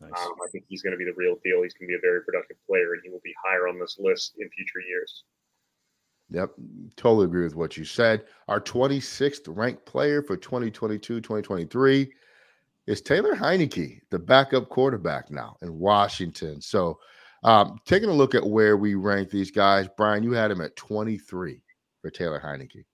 Nice. 0.01 0.13
Um, 0.13 0.35
I 0.45 0.49
think 0.53 0.65
he's 0.69 0.83
going 0.83 0.93
to 0.93 0.99
be 0.99 1.05
the 1.05 1.17
real 1.17 1.37
deal. 1.43 1.63
He's 1.63 1.75
going 1.75 1.89
to 1.89 1.93
be 1.93 1.99
a 1.99 2.05
very 2.05 2.23
productive 2.23 2.59
player, 2.69 2.93
and 2.93 3.03
he 3.03 3.11
will 3.11 3.25
be 3.25 3.35
higher 3.43 3.67
on 3.67 3.79
this 3.79 3.97
list 3.99 4.35
in 4.39 4.49
future 4.51 4.81
years. 4.87 5.25
Yep, 6.31 6.51
totally 6.97 7.27
agree 7.27 7.45
with 7.45 7.55
what 7.55 7.77
you 7.77 7.85
said. 7.85 8.25
Our 8.49 8.61
26th 8.61 9.45
ranked 9.47 9.87
player 9.87 10.23
for 10.23 10.37
2022 10.37 11.21
2023 11.21 12.13
is 12.87 13.01
Taylor 13.01 13.35
Heinicke, 13.35 14.01
the 14.11 14.19
backup 14.19 14.69
quarterback 14.69 15.31
now 15.31 15.57
in 15.63 15.79
Washington. 15.79 16.61
So, 16.61 16.99
um, 17.45 17.79
taking 17.85 18.09
a 18.09 18.13
look 18.13 18.35
at 18.35 18.45
where 18.45 18.77
we 18.77 18.95
rank 18.95 19.31
these 19.31 19.51
guys, 19.51 19.89
Brian, 19.97 20.25
you 20.25 20.33
had 20.33 20.51
him 20.51 20.61
at 20.61 20.75
23 20.75 21.63
for 22.01 22.11
Taylor 22.11 22.41
Heinicke. 22.45 22.85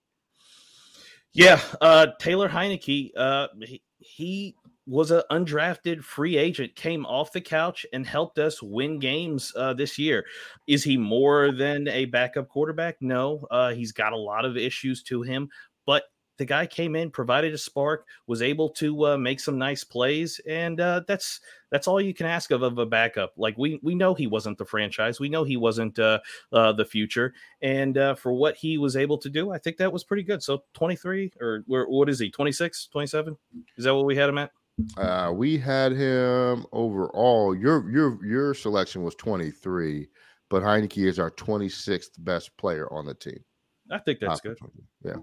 Yeah, 1.33 1.59
uh, 1.81 2.07
Taylor 2.19 2.49
Heinicke, 2.49 3.11
uh, 3.17 3.47
he, 3.61 3.81
he 3.97 4.55
was 4.85 5.11
an 5.11 5.21
undrafted 5.31 6.03
free 6.03 6.37
agent, 6.37 6.75
came 6.75 7.05
off 7.05 7.31
the 7.31 7.41
couch 7.41 7.85
and 7.93 8.05
helped 8.05 8.39
us 8.39 8.61
win 8.61 8.99
games 8.99 9.53
uh, 9.55 9.73
this 9.73 9.97
year. 9.97 10.25
Is 10.67 10.83
he 10.83 10.97
more 10.97 11.51
than 11.51 11.87
a 11.87 12.05
backup 12.05 12.49
quarterback? 12.49 12.97
No, 13.01 13.47
uh, 13.51 13.71
he's 13.71 13.91
got 13.91 14.13
a 14.13 14.17
lot 14.17 14.45
of 14.45 14.57
issues 14.57 15.01
to 15.03 15.21
him, 15.21 15.49
but 15.85 16.03
the 16.39 16.45
guy 16.45 16.65
came 16.65 16.95
in, 16.95 17.11
provided 17.11 17.53
a 17.53 17.57
spark, 17.59 18.07
was 18.25 18.41
able 18.41 18.67
to 18.67 19.05
uh, 19.05 19.17
make 19.17 19.39
some 19.39 19.57
nice 19.59 19.83
plays, 19.83 20.41
and 20.49 20.81
uh, 20.81 21.01
that's 21.07 21.39
that's 21.71 21.87
all 21.87 22.01
you 22.01 22.13
can 22.13 22.25
ask 22.25 22.49
of 22.49 22.63
of 22.63 22.79
a 22.79 22.87
backup. 22.87 23.33
Like 23.37 23.55
we 23.55 23.79
we 23.83 23.93
know 23.93 24.15
he 24.15 24.25
wasn't 24.25 24.57
the 24.57 24.65
franchise, 24.65 25.19
we 25.19 25.29
know 25.29 25.43
he 25.43 25.57
wasn't 25.57 25.99
uh, 25.99 26.19
uh 26.51 26.73
the 26.73 26.85
future, 26.85 27.35
and 27.61 27.95
for 28.17 28.33
what 28.33 28.57
he 28.57 28.79
was 28.79 28.97
able 28.97 29.19
to 29.19 29.29
do, 29.29 29.51
I 29.51 29.59
think 29.59 29.77
that 29.77 29.93
was 29.93 30.03
pretty 30.03 30.23
good. 30.23 30.41
So 30.41 30.63
twenty 30.73 30.95
three 30.95 31.31
or 31.39 31.63
what 31.67 32.09
is 32.09 32.17
he? 32.17 32.31
26, 32.31 32.87
27? 32.87 33.37
Is 33.77 33.85
that 33.85 33.95
what 33.95 34.05
we 34.05 34.15
had 34.15 34.27
him 34.27 34.39
at? 34.39 34.51
Uh, 34.97 35.31
we 35.33 35.57
had 35.57 35.91
him 35.91 36.65
overall. 36.71 37.55
Your 37.55 37.89
your 37.89 38.25
your 38.25 38.53
selection 38.53 39.03
was 39.03 39.15
twenty 39.15 39.51
three, 39.51 40.07
but 40.49 40.63
Heinicke 40.63 41.05
is 41.05 41.19
our 41.19 41.29
twenty 41.29 41.69
sixth 41.69 42.11
best 42.19 42.55
player 42.57 42.91
on 42.91 43.05
the 43.05 43.13
team. 43.13 43.43
I 43.91 43.99
think 43.99 44.19
that's 44.19 44.41
good. 44.41 44.57
Yeah. 45.03 45.17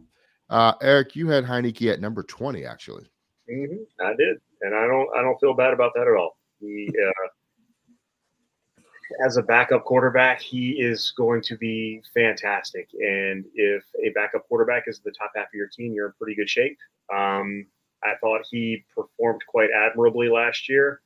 Uh, 0.49 0.75
Eric, 0.83 1.17
you 1.17 1.29
had 1.29 1.45
Heinicke 1.45 1.93
at 1.93 2.01
number 2.01 2.23
twenty, 2.23 2.65
actually. 2.65 3.11
Mm-hmm, 3.51 4.05
I 4.05 4.15
did, 4.17 4.39
and 4.61 4.75
I 4.75 4.87
don't 4.87 5.09
I 5.17 5.23
don't 5.23 5.39
feel 5.41 5.55
bad 5.55 5.73
about 5.73 5.93
that 5.95 6.07
at 6.07 6.17
all. 6.17 6.37
He, 6.61 6.89
uh, 7.07 7.29
as 9.27 9.37
a 9.37 9.43
backup 9.43 9.85
quarterback, 9.85 10.41
he 10.41 10.81
is 10.81 11.13
going 11.17 11.43
to 11.43 11.57
be 11.57 12.01
fantastic. 12.15 12.89
And 12.95 13.45
if 13.55 13.83
a 14.05 14.11
backup 14.11 14.47
quarterback 14.47 14.85
is 14.87 15.01
the 15.01 15.13
top 15.19 15.33
half 15.35 15.47
of 15.47 15.55
your 15.55 15.69
team, 15.69 15.93
you're 15.93 16.07
in 16.07 16.13
pretty 16.19 16.37
good 16.37 16.49
shape. 16.49 16.79
Um, 17.13 17.67
I 18.05 18.15
thought 18.21 18.43
he 18.51 18.85
performed 18.95 19.43
quite 19.47 19.71
admirably 19.71 20.29
last 20.29 20.69
year. 20.69 21.03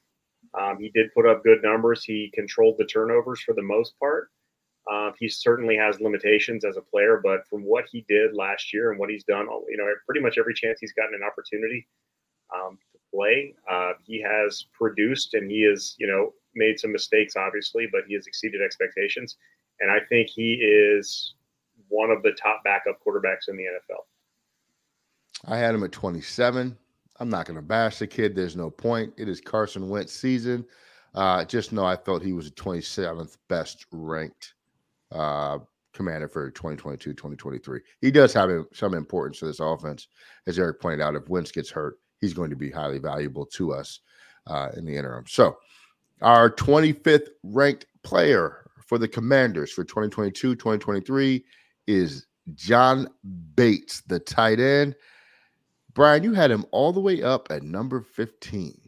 Um, 0.58 0.78
he 0.78 0.90
did 0.90 1.12
put 1.14 1.26
up 1.26 1.42
good 1.42 1.62
numbers. 1.62 2.04
He 2.04 2.30
controlled 2.34 2.76
the 2.78 2.84
turnovers 2.84 3.40
for 3.40 3.54
the 3.54 3.62
most 3.62 3.98
part. 3.98 4.30
Uh, 4.90 5.12
he 5.18 5.28
certainly 5.28 5.76
has 5.76 6.00
limitations 6.00 6.64
as 6.64 6.76
a 6.76 6.82
player, 6.82 7.20
but 7.22 7.46
from 7.48 7.62
what 7.62 7.86
he 7.90 8.04
did 8.06 8.34
last 8.34 8.72
year 8.72 8.90
and 8.90 9.00
what 9.00 9.08
he's 9.08 9.24
done, 9.24 9.46
you 9.68 9.76
know, 9.76 9.86
pretty 10.04 10.20
much 10.20 10.36
every 10.38 10.52
chance 10.54 10.78
he's 10.78 10.92
gotten 10.92 11.14
an 11.14 11.22
opportunity 11.22 11.86
um, 12.54 12.78
to 12.92 12.98
play, 13.12 13.54
uh, 13.70 13.92
he 14.04 14.20
has 14.20 14.66
produced 14.74 15.34
and 15.34 15.50
he 15.50 15.62
has, 15.62 15.96
you 15.98 16.06
know, 16.06 16.34
made 16.54 16.78
some 16.78 16.92
mistakes, 16.92 17.34
obviously, 17.34 17.88
but 17.90 18.02
he 18.06 18.14
has 18.14 18.26
exceeded 18.26 18.60
expectations. 18.60 19.38
And 19.80 19.90
I 19.90 20.00
think 20.08 20.28
he 20.28 20.54
is 20.54 21.34
one 21.88 22.10
of 22.10 22.22
the 22.22 22.32
top 22.32 22.62
backup 22.62 22.98
quarterbacks 23.04 23.48
in 23.48 23.56
the 23.56 23.64
NFL. 23.64 24.04
I 25.46 25.56
had 25.56 25.74
him 25.74 25.84
at 25.84 25.92
27. 25.92 26.76
I'm 27.20 27.28
not 27.28 27.46
going 27.46 27.56
to 27.56 27.62
bash 27.62 27.98
the 27.98 28.06
kid. 28.06 28.34
There's 28.34 28.56
no 28.56 28.70
point. 28.70 29.12
It 29.16 29.28
is 29.28 29.40
Carson 29.40 29.88
Wentz 29.88 30.12
season. 30.12 30.64
Uh, 31.14 31.44
just 31.44 31.72
know 31.72 31.84
I 31.84 31.96
felt 31.96 32.22
he 32.22 32.32
was 32.32 32.50
the 32.50 32.56
27th 32.56 33.36
best 33.48 33.86
ranked 33.92 34.54
uh, 35.12 35.58
commander 35.92 36.28
for 36.28 36.50
2022 36.50 37.12
2023. 37.12 37.80
He 38.00 38.10
does 38.10 38.32
have 38.32 38.50
some 38.72 38.94
importance 38.94 39.38
to 39.38 39.46
this 39.46 39.60
offense. 39.60 40.08
As 40.46 40.58
Eric 40.58 40.80
pointed 40.80 41.00
out, 41.00 41.14
if 41.14 41.28
Wentz 41.28 41.52
gets 41.52 41.70
hurt, 41.70 41.98
he's 42.20 42.34
going 42.34 42.50
to 42.50 42.56
be 42.56 42.70
highly 42.70 42.98
valuable 42.98 43.46
to 43.46 43.72
us 43.72 44.00
uh, 44.48 44.70
in 44.76 44.84
the 44.84 44.96
interim. 44.96 45.24
So, 45.28 45.56
our 46.20 46.50
25th 46.50 47.28
ranked 47.44 47.86
player 48.02 48.70
for 48.86 48.98
the 48.98 49.08
Commanders 49.08 49.72
for 49.72 49.84
2022 49.84 50.56
2023 50.56 51.44
is 51.86 52.26
John 52.54 53.08
Bates, 53.54 54.02
the 54.02 54.18
tight 54.18 54.60
end. 54.60 54.96
Brian, 55.94 56.24
you 56.24 56.34
had 56.34 56.50
him 56.50 56.66
all 56.72 56.92
the 56.92 57.00
way 57.00 57.22
up 57.22 57.48
at 57.50 57.62
number 57.62 58.00
15. 58.02 58.83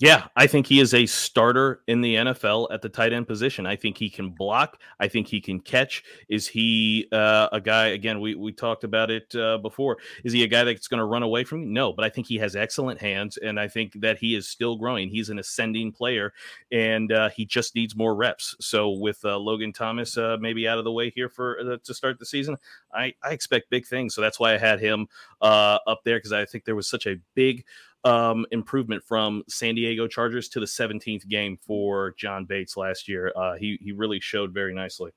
Yeah, 0.00 0.28
I 0.34 0.46
think 0.46 0.66
he 0.66 0.80
is 0.80 0.94
a 0.94 1.04
starter 1.04 1.82
in 1.86 2.00
the 2.00 2.14
NFL 2.14 2.68
at 2.72 2.80
the 2.80 2.88
tight 2.88 3.12
end 3.12 3.26
position. 3.26 3.66
I 3.66 3.76
think 3.76 3.98
he 3.98 4.08
can 4.08 4.30
block. 4.30 4.80
I 4.98 5.08
think 5.08 5.28
he 5.28 5.42
can 5.42 5.60
catch. 5.60 6.02
Is 6.30 6.48
he 6.48 7.06
uh, 7.12 7.48
a 7.52 7.60
guy? 7.60 7.88
Again, 7.88 8.18
we 8.18 8.34
we 8.34 8.50
talked 8.50 8.82
about 8.82 9.10
it 9.10 9.34
uh, 9.34 9.58
before. 9.58 9.98
Is 10.24 10.32
he 10.32 10.42
a 10.42 10.46
guy 10.46 10.64
that's 10.64 10.88
going 10.88 11.00
to 11.00 11.04
run 11.04 11.22
away 11.22 11.44
from 11.44 11.60
me? 11.60 11.66
No, 11.66 11.92
but 11.92 12.02
I 12.02 12.08
think 12.08 12.26
he 12.28 12.38
has 12.38 12.56
excellent 12.56 12.98
hands, 12.98 13.36
and 13.36 13.60
I 13.60 13.68
think 13.68 13.92
that 14.00 14.16
he 14.16 14.34
is 14.34 14.48
still 14.48 14.76
growing. 14.76 15.10
He's 15.10 15.28
an 15.28 15.38
ascending 15.38 15.92
player, 15.92 16.32
and 16.72 17.12
uh, 17.12 17.28
he 17.28 17.44
just 17.44 17.74
needs 17.74 17.94
more 17.94 18.14
reps. 18.14 18.56
So 18.58 18.88
with 18.88 19.22
uh, 19.22 19.36
Logan 19.36 19.74
Thomas 19.74 20.16
uh, 20.16 20.38
maybe 20.40 20.66
out 20.66 20.78
of 20.78 20.84
the 20.84 20.92
way 20.92 21.10
here 21.10 21.28
for 21.28 21.60
uh, 21.60 21.76
to 21.84 21.92
start 21.92 22.18
the 22.18 22.24
season, 22.24 22.56
I 22.94 23.12
I 23.22 23.32
expect 23.32 23.68
big 23.68 23.84
things. 23.86 24.14
So 24.14 24.22
that's 24.22 24.40
why 24.40 24.54
I 24.54 24.56
had 24.58 24.80
him 24.80 25.08
up 25.42 26.00
there 26.06 26.16
because 26.16 26.32
I 26.32 26.46
think 26.46 26.64
there 26.64 26.74
was 26.74 26.88
such 26.88 27.06
a 27.06 27.16
big 27.34 27.66
um, 28.04 28.46
improvement 28.50 29.04
from 29.04 29.42
San 29.48 29.74
Diego 29.74 30.06
Chargers 30.06 30.48
to 30.50 30.60
the 30.60 30.66
17th 30.66 31.28
game 31.28 31.58
for 31.66 32.14
John 32.16 32.44
Bates 32.44 32.76
last 32.76 33.08
year. 33.08 33.32
Uh, 33.36 33.54
he 33.56 33.78
he 33.82 33.92
really 33.92 34.20
showed 34.20 34.52
very 34.52 34.74
nicely. 34.74 35.10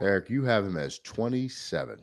Eric, 0.00 0.28
you 0.28 0.42
have 0.44 0.64
him 0.64 0.76
as 0.76 0.98
27. 1.00 2.00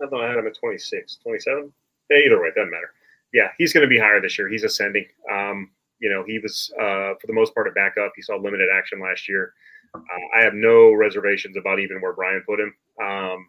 I 0.00 0.06
thought 0.06 0.24
I 0.24 0.28
had 0.28 0.38
him 0.38 0.46
at 0.46 0.56
26, 0.56 1.16
27. 1.16 1.72
Yeah, 2.10 2.18
either 2.18 2.40
way, 2.40 2.50
doesn't 2.54 2.70
matter. 2.70 2.92
Yeah, 3.32 3.48
he's 3.58 3.72
going 3.72 3.82
to 3.82 3.88
be 3.88 3.98
higher 3.98 4.20
this 4.20 4.38
year. 4.38 4.48
He's 4.48 4.62
ascending. 4.62 5.06
Um, 5.30 5.70
you 5.98 6.08
know, 6.08 6.22
he 6.24 6.38
was 6.38 6.72
uh, 6.80 7.18
for 7.20 7.26
the 7.26 7.32
most 7.32 7.54
part 7.54 7.66
a 7.66 7.72
backup. 7.72 8.12
He 8.14 8.22
saw 8.22 8.36
limited 8.36 8.68
action 8.72 9.00
last 9.00 9.28
year. 9.28 9.52
Uh, 9.94 9.98
I 10.36 10.42
have 10.42 10.54
no 10.54 10.92
reservations 10.92 11.56
about 11.56 11.80
even 11.80 12.00
where 12.00 12.12
Brian 12.12 12.42
put 12.46 12.60
him. 12.60 12.74
Um, 13.02 13.48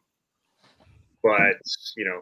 but 1.22 1.58
you 1.96 2.06
know, 2.06 2.22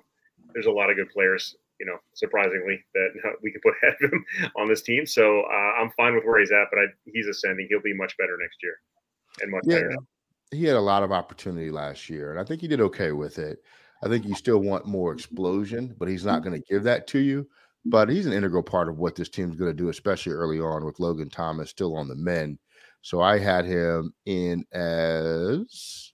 there's 0.53 0.65
a 0.65 0.71
lot 0.71 0.89
of 0.89 0.97
good 0.97 1.09
players 1.09 1.55
you 1.79 1.85
know, 1.85 1.97
surprisingly, 2.13 2.83
that 2.93 3.09
we 3.43 3.51
could 3.51 3.61
put 3.61 3.73
ahead 3.81 3.95
of 4.01 4.11
him 4.11 4.25
on 4.55 4.67
this 4.67 4.81
team. 4.81 5.05
So 5.05 5.41
uh, 5.41 5.81
I'm 5.81 5.91
fine 5.91 6.15
with 6.15 6.23
where 6.23 6.39
he's 6.39 6.51
at, 6.51 6.67
but 6.71 6.79
I, 6.79 6.85
he's 7.05 7.27
ascending. 7.27 7.67
He'll 7.69 7.81
be 7.81 7.93
much 7.93 8.15
better 8.17 8.37
next 8.39 8.57
year 8.63 8.79
and 9.41 9.51
much 9.51 9.63
yeah, 9.65 9.75
better. 9.75 9.97
He 10.51 10.65
had 10.65 10.77
a 10.77 10.81
lot 10.81 11.03
of 11.03 11.11
opportunity 11.11 11.71
last 11.71 12.09
year, 12.09 12.31
and 12.31 12.39
I 12.39 12.43
think 12.43 12.61
he 12.61 12.67
did 12.67 12.81
okay 12.81 13.11
with 13.11 13.39
it. 13.39 13.59
I 14.03 14.07
think 14.07 14.25
you 14.25 14.35
still 14.35 14.59
want 14.59 14.85
more 14.85 15.11
explosion, 15.11 15.95
but 15.97 16.07
he's 16.07 16.25
not 16.25 16.43
going 16.43 16.59
to 16.59 16.67
give 16.69 16.83
that 16.83 17.07
to 17.07 17.19
you. 17.19 17.47
But 17.85 18.09
he's 18.09 18.25
an 18.25 18.33
integral 18.33 18.63
part 18.63 18.89
of 18.89 18.97
what 18.97 19.15
this 19.15 19.29
team's 19.29 19.55
going 19.55 19.71
to 19.71 19.77
do, 19.77 19.89
especially 19.89 20.33
early 20.33 20.59
on 20.59 20.85
with 20.85 20.99
Logan 20.99 21.29
Thomas 21.29 21.69
still 21.69 21.95
on 21.95 22.07
the 22.07 22.15
men. 22.15 22.59
So 23.01 23.21
I 23.21 23.39
had 23.39 23.65
him 23.65 24.13
in 24.25 24.65
as 24.73 26.11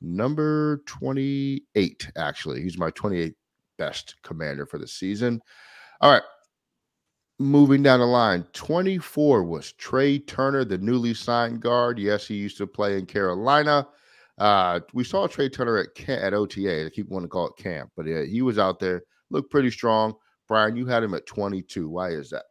number 0.00 0.82
28, 0.86 2.10
actually. 2.16 2.62
He's 2.62 2.78
my 2.78 2.90
28th 2.90 3.34
best 3.78 4.16
commander 4.22 4.66
for 4.66 4.78
the 4.78 4.86
season. 4.86 5.40
All 6.00 6.12
right. 6.12 6.22
Moving 7.40 7.84
down 7.84 8.00
the 8.00 8.06
line, 8.06 8.44
24 8.52 9.44
was 9.44 9.72
Trai 9.80 10.26
Turner, 10.26 10.64
the 10.64 10.78
newly 10.78 11.14
signed 11.14 11.60
guard. 11.60 11.98
Yes, 11.98 12.26
he 12.26 12.34
used 12.34 12.58
to 12.58 12.66
play 12.66 12.98
in 12.98 13.06
Carolina. 13.06 13.86
Uh, 14.38 14.80
we 14.92 15.04
saw 15.04 15.26
Trai 15.28 15.52
Turner 15.52 15.78
at 15.78 16.08
at 16.08 16.34
OTA. 16.34 16.86
I 16.86 16.90
keep 16.90 17.08
wanting 17.08 17.28
to 17.28 17.30
call 17.30 17.46
it 17.48 17.56
camp, 17.56 17.90
but 17.96 18.06
yeah, 18.06 18.24
he 18.24 18.42
was 18.42 18.58
out 18.58 18.80
there, 18.80 19.02
looked 19.30 19.50
pretty 19.50 19.70
strong. 19.70 20.14
Brian, 20.48 20.74
you 20.74 20.86
had 20.86 21.04
him 21.04 21.14
at 21.14 21.26
22. 21.26 21.88
Why 21.88 22.10
is 22.10 22.30
that? 22.30 22.44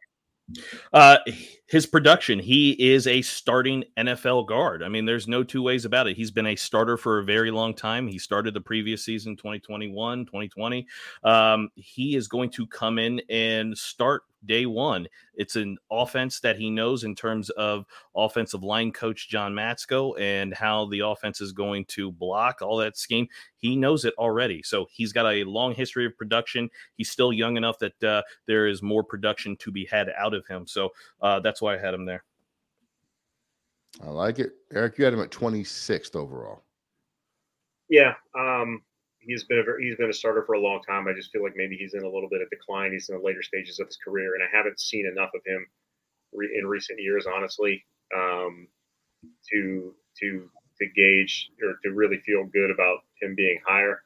Uh, 0.92 1.18
his 1.66 1.84
production, 1.86 2.38
he 2.38 2.70
is 2.70 3.06
a 3.06 3.20
starting 3.20 3.84
NFL 3.96 4.46
guard. 4.46 4.82
I 4.82 4.88
mean, 4.88 5.04
there's 5.04 5.28
no 5.28 5.44
two 5.44 5.62
ways 5.62 5.84
about 5.84 6.06
it. 6.06 6.16
He's 6.16 6.30
been 6.30 6.46
a 6.46 6.56
starter 6.56 6.96
for 6.96 7.18
a 7.18 7.24
very 7.24 7.50
long 7.50 7.74
time. 7.74 8.08
He 8.08 8.18
started 8.18 8.54
the 8.54 8.60
previous 8.60 9.04
season, 9.04 9.36
2021, 9.36 10.24
2020. 10.24 10.86
Um, 11.24 11.68
he 11.74 12.16
is 12.16 12.26
going 12.26 12.50
to 12.50 12.66
come 12.66 12.98
in 12.98 13.20
and 13.28 13.76
start 13.76 14.22
day 14.44 14.66
one. 14.66 15.06
It's 15.34 15.56
an 15.56 15.78
offense 15.90 16.40
that 16.40 16.56
he 16.56 16.70
knows 16.70 17.04
in 17.04 17.14
terms 17.14 17.50
of 17.50 17.86
offensive 18.14 18.62
line 18.62 18.92
coach 18.92 19.28
John 19.28 19.52
Matsko 19.52 20.18
and 20.18 20.54
how 20.54 20.86
the 20.86 21.00
offense 21.00 21.40
is 21.40 21.52
going 21.52 21.84
to 21.86 22.12
block 22.12 22.62
all 22.62 22.76
that 22.78 22.96
scheme. 22.96 23.28
He 23.56 23.76
knows 23.76 24.04
it 24.04 24.14
already. 24.18 24.62
So 24.62 24.86
he's 24.90 25.12
got 25.12 25.32
a 25.32 25.44
long 25.44 25.74
history 25.74 26.06
of 26.06 26.16
production. 26.16 26.70
He's 26.96 27.10
still 27.10 27.32
young 27.32 27.56
enough 27.56 27.78
that 27.78 28.04
uh, 28.04 28.22
there 28.46 28.66
is 28.66 28.82
more 28.82 29.02
production 29.02 29.56
to 29.56 29.70
be 29.70 29.84
had 29.84 30.10
out 30.16 30.34
of 30.34 30.46
him. 30.46 30.66
So 30.66 30.90
uh, 31.20 31.40
that's 31.40 31.60
why 31.60 31.74
I 31.74 31.78
had 31.78 31.94
him 31.94 32.04
there. 32.04 32.24
I 34.04 34.10
like 34.10 34.38
it. 34.38 34.52
Eric, 34.72 34.98
you 34.98 35.04
had 35.04 35.14
him 35.14 35.20
at 35.20 35.30
26th 35.30 36.14
overall. 36.14 36.62
Yeah. 37.88 38.14
Um, 38.38 38.82
he's 39.28 39.44
been 39.44 39.58
a 39.58 39.82
he's 39.82 39.96
been 39.96 40.10
a 40.10 40.12
starter 40.12 40.42
for 40.44 40.54
a 40.54 40.60
long 40.60 40.80
time. 40.82 41.06
I 41.06 41.12
just 41.12 41.30
feel 41.30 41.44
like 41.44 41.52
maybe 41.54 41.76
he's 41.76 41.94
in 41.94 42.02
a 42.02 42.10
little 42.10 42.28
bit 42.28 42.40
of 42.40 42.50
decline. 42.50 42.92
He's 42.92 43.08
in 43.08 43.16
the 43.16 43.22
later 43.22 43.42
stages 43.42 43.78
of 43.78 43.86
his 43.86 43.98
career, 43.98 44.34
and 44.34 44.42
I 44.42 44.56
haven't 44.56 44.80
seen 44.80 45.06
enough 45.06 45.30
of 45.34 45.42
him 45.46 45.66
re- 46.32 46.58
in 46.58 46.66
recent 46.66 46.98
years, 47.00 47.26
honestly, 47.26 47.84
um, 48.16 48.66
to 49.52 49.94
to 50.20 50.50
to 50.80 50.86
gauge 50.96 51.50
or 51.62 51.74
to 51.84 51.90
really 51.94 52.18
feel 52.24 52.44
good 52.44 52.70
about 52.70 53.00
him 53.20 53.34
being 53.36 53.60
higher. 53.66 54.02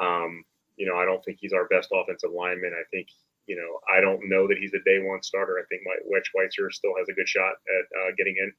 Um, 0.00 0.44
you 0.76 0.86
know, 0.86 0.96
I 0.96 1.04
don't 1.04 1.22
think 1.24 1.38
he's 1.40 1.52
our 1.52 1.68
best 1.68 1.90
offensive 1.92 2.30
lineman. 2.32 2.72
I 2.72 2.84
think 2.90 3.08
you 3.46 3.56
know 3.56 3.80
I 3.94 4.00
don't 4.00 4.28
know 4.30 4.48
that 4.48 4.56
he's 4.58 4.72
a 4.72 4.82
day 4.84 4.98
one 4.98 5.22
starter. 5.22 5.58
I 5.58 5.66
think 5.68 5.82
my 5.84 5.96
Wes 6.06 6.22
Schweitzer 6.24 6.70
still 6.70 6.94
has 6.98 7.08
a 7.10 7.12
good 7.12 7.28
shot 7.28 7.52
at 7.52 7.84
uh, 8.00 8.10
getting 8.16 8.36
in, 8.38 8.52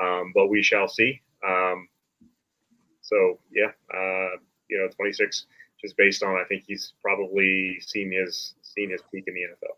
um, 0.00 0.32
but 0.32 0.46
we 0.46 0.62
shall 0.62 0.86
see. 0.86 1.20
Um, 1.46 1.88
so 3.02 3.40
yeah, 3.52 3.72
uh, 3.92 4.36
you 4.68 4.78
know, 4.78 4.88
26, 4.96 5.46
just 5.80 5.96
based 5.96 6.22
on 6.22 6.34
I 6.34 6.44
think 6.48 6.64
he's 6.66 6.94
probably 7.02 7.78
seen 7.80 8.12
his 8.12 8.54
seen 8.62 8.90
his 8.90 9.02
peak 9.12 9.24
in 9.26 9.34
the 9.34 9.40
NFL. 9.40 9.76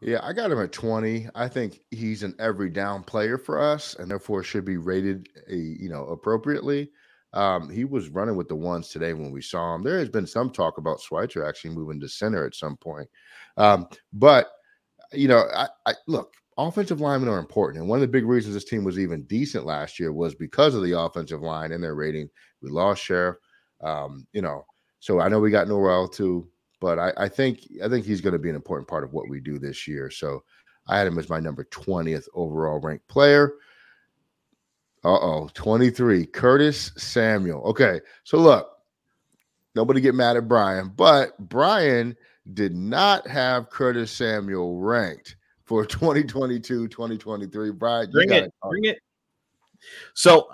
Yeah, 0.00 0.20
I 0.22 0.32
got 0.32 0.52
him 0.52 0.60
at 0.60 0.72
20. 0.72 1.28
I 1.34 1.48
think 1.48 1.80
he's 1.90 2.22
an 2.22 2.34
every 2.38 2.70
down 2.70 3.02
player 3.02 3.36
for 3.36 3.60
us 3.60 3.94
and 3.94 4.08
therefore 4.10 4.44
should 4.44 4.64
be 4.64 4.76
rated 4.76 5.28
a, 5.50 5.56
you 5.56 5.88
know, 5.88 6.04
appropriately. 6.06 6.90
Um, 7.32 7.68
he 7.68 7.84
was 7.84 8.08
running 8.08 8.36
with 8.36 8.48
the 8.48 8.54
ones 8.54 8.88
today 8.88 9.12
when 9.12 9.32
we 9.32 9.42
saw 9.42 9.74
him. 9.74 9.82
There 9.82 9.98
has 9.98 10.08
been 10.08 10.26
some 10.26 10.50
talk 10.50 10.78
about 10.78 11.00
Schweitzer 11.00 11.44
actually 11.44 11.74
moving 11.74 12.00
to 12.00 12.08
center 12.08 12.46
at 12.46 12.54
some 12.54 12.76
point. 12.76 13.08
Um, 13.56 13.88
but 14.12 14.48
you 15.12 15.28
know, 15.28 15.44
I, 15.54 15.68
I 15.86 15.94
look, 16.06 16.34
offensive 16.56 17.00
linemen 17.00 17.28
are 17.28 17.38
important. 17.38 17.80
And 17.80 17.88
one 17.88 17.98
of 17.98 18.02
the 18.02 18.08
big 18.08 18.26
reasons 18.26 18.54
this 18.54 18.64
team 18.64 18.84
was 18.84 18.98
even 18.98 19.22
decent 19.24 19.66
last 19.66 19.98
year 19.98 20.12
was 20.12 20.34
because 20.34 20.74
of 20.74 20.82
the 20.82 20.98
offensive 20.98 21.42
line 21.42 21.72
and 21.72 21.82
their 21.82 21.94
rating. 21.94 22.28
We 22.62 22.70
lost 22.70 23.02
Scherff. 23.02 23.36
Um, 23.80 24.26
you 24.32 24.42
know, 24.42 24.64
so 25.00 25.20
I 25.20 25.28
know 25.28 25.40
we 25.40 25.50
got 25.50 25.68
Norwell 25.68 26.12
too 26.12 26.48
but 26.80 26.98
I, 26.98 27.12
I 27.16 27.28
think 27.28 27.66
I 27.84 27.88
think 27.88 28.06
he's 28.06 28.20
going 28.20 28.32
to 28.32 28.38
be 28.38 28.48
an 28.48 28.56
important 28.56 28.88
part 28.88 29.04
of 29.04 29.12
what 29.12 29.28
we 29.28 29.40
do 29.40 29.58
this 29.58 29.86
year. 29.86 30.10
So 30.10 30.42
I 30.86 30.98
had 30.98 31.06
him 31.06 31.18
as 31.18 31.28
my 31.28 31.40
number 31.40 31.64
20th 31.64 32.28
overall 32.34 32.80
ranked 32.80 33.08
player. 33.08 33.54
Uh 35.04 35.14
oh, 35.14 35.50
23, 35.54 36.26
Curtis 36.26 36.92
Samuel. 36.96 37.62
Okay, 37.62 38.00
so 38.24 38.38
look, 38.38 38.68
nobody 39.74 40.00
get 40.00 40.14
mad 40.14 40.36
at 40.36 40.48
Brian, 40.48 40.92
but 40.96 41.38
Brian 41.48 42.16
did 42.54 42.74
not 42.74 43.26
have 43.28 43.70
Curtis 43.70 44.10
Samuel 44.10 44.78
ranked 44.78 45.36
for 45.64 45.86
2022 45.86 46.88
2023. 46.88 47.70
Brian, 47.72 48.10
bring 48.10 48.32
it, 48.32 48.52
bring 48.62 48.84
it. 48.86 48.98
So 50.14 50.48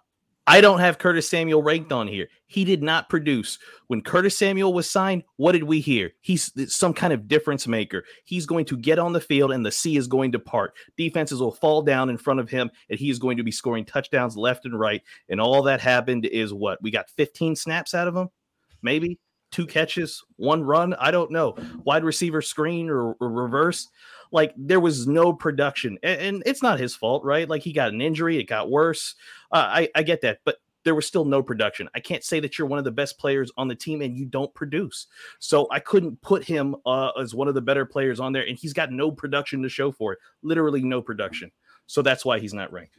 I 0.46 0.60
don't 0.60 0.80
have 0.80 0.98
Curtis 0.98 1.28
Samuel 1.28 1.62
ranked 1.62 1.90
on 1.90 2.06
here. 2.06 2.28
He 2.46 2.64
did 2.64 2.82
not 2.82 3.08
produce. 3.08 3.58
When 3.86 4.02
Curtis 4.02 4.36
Samuel 4.36 4.74
was 4.74 4.88
signed, 4.88 5.22
what 5.36 5.52
did 5.52 5.64
we 5.64 5.80
hear? 5.80 6.12
He's 6.20 6.52
some 6.72 6.92
kind 6.92 7.14
of 7.14 7.26
difference 7.28 7.66
maker. 7.66 8.04
He's 8.24 8.44
going 8.44 8.66
to 8.66 8.76
get 8.76 8.98
on 8.98 9.14
the 9.14 9.22
field 9.22 9.52
and 9.52 9.64
the 9.64 9.72
sea 9.72 9.96
is 9.96 10.06
going 10.06 10.32
to 10.32 10.38
part. 10.38 10.74
Defenses 10.98 11.40
will 11.40 11.52
fall 11.52 11.80
down 11.80 12.10
in 12.10 12.18
front 12.18 12.40
of 12.40 12.50
him 12.50 12.70
and 12.90 12.98
he 12.98 13.08
is 13.08 13.18
going 13.18 13.38
to 13.38 13.42
be 13.42 13.50
scoring 13.50 13.86
touchdowns 13.86 14.36
left 14.36 14.66
and 14.66 14.78
right. 14.78 15.02
And 15.30 15.40
all 15.40 15.62
that 15.62 15.80
happened 15.80 16.26
is 16.26 16.52
what? 16.52 16.82
We 16.82 16.90
got 16.90 17.08
15 17.10 17.56
snaps 17.56 17.94
out 17.94 18.08
of 18.08 18.14
him? 18.14 18.28
Maybe 18.82 19.18
two 19.54 19.66
catches, 19.66 20.22
one 20.36 20.64
run. 20.64 20.94
I 20.94 21.12
don't 21.12 21.30
know. 21.30 21.56
Wide 21.84 22.02
receiver 22.02 22.42
screen 22.42 22.90
or, 22.90 23.14
or 23.20 23.30
reverse. 23.30 23.88
Like 24.32 24.52
there 24.56 24.80
was 24.80 25.06
no 25.06 25.32
production, 25.32 25.96
and, 26.02 26.20
and, 26.20 26.42
it's 26.44 26.62
not 26.62 26.80
his 26.80 26.96
fault, 26.96 27.22
right? 27.22 27.48
Like 27.48 27.62
he 27.62 27.72
got 27.72 27.92
an 27.92 28.00
injury, 28.00 28.38
it 28.38 28.48
got 28.48 28.68
worse. 28.68 29.14
Uh, 29.52 29.68
I 29.70 29.88
I 29.94 30.02
get 30.02 30.22
that, 30.22 30.40
but 30.44 30.56
there 30.84 30.96
was 30.96 31.06
still 31.06 31.24
no 31.24 31.40
production. 31.40 31.88
I 31.94 32.00
can't 32.00 32.24
say 32.24 32.40
that 32.40 32.58
you're 32.58 32.66
one 32.66 32.80
of 32.80 32.84
the 32.84 32.90
best 32.90 33.16
players 33.16 33.52
on 33.56 33.68
the 33.68 33.76
team 33.76 34.02
and 34.02 34.16
you 34.16 34.26
don't 34.26 34.52
produce. 34.52 35.06
So 35.38 35.68
I 35.70 35.78
couldn't 35.78 36.20
put 36.20 36.44
him 36.44 36.74
uh, 36.84 37.10
as 37.18 37.32
one 37.32 37.46
of 37.48 37.54
the 37.54 37.62
better 37.62 37.86
players 37.86 38.18
on 38.18 38.32
there, 38.32 38.46
and 38.46 38.58
he's 38.58 38.72
got 38.72 38.90
no 38.90 39.12
production 39.12 39.62
to 39.62 39.68
show 39.68 39.92
for 39.92 40.14
it. 40.14 40.18
Literally 40.42 40.82
no 40.82 41.00
production. 41.00 41.52
So 41.86 42.02
that's 42.02 42.24
why 42.24 42.40
he's 42.40 42.54
not 42.54 42.72
ranked 42.72 42.96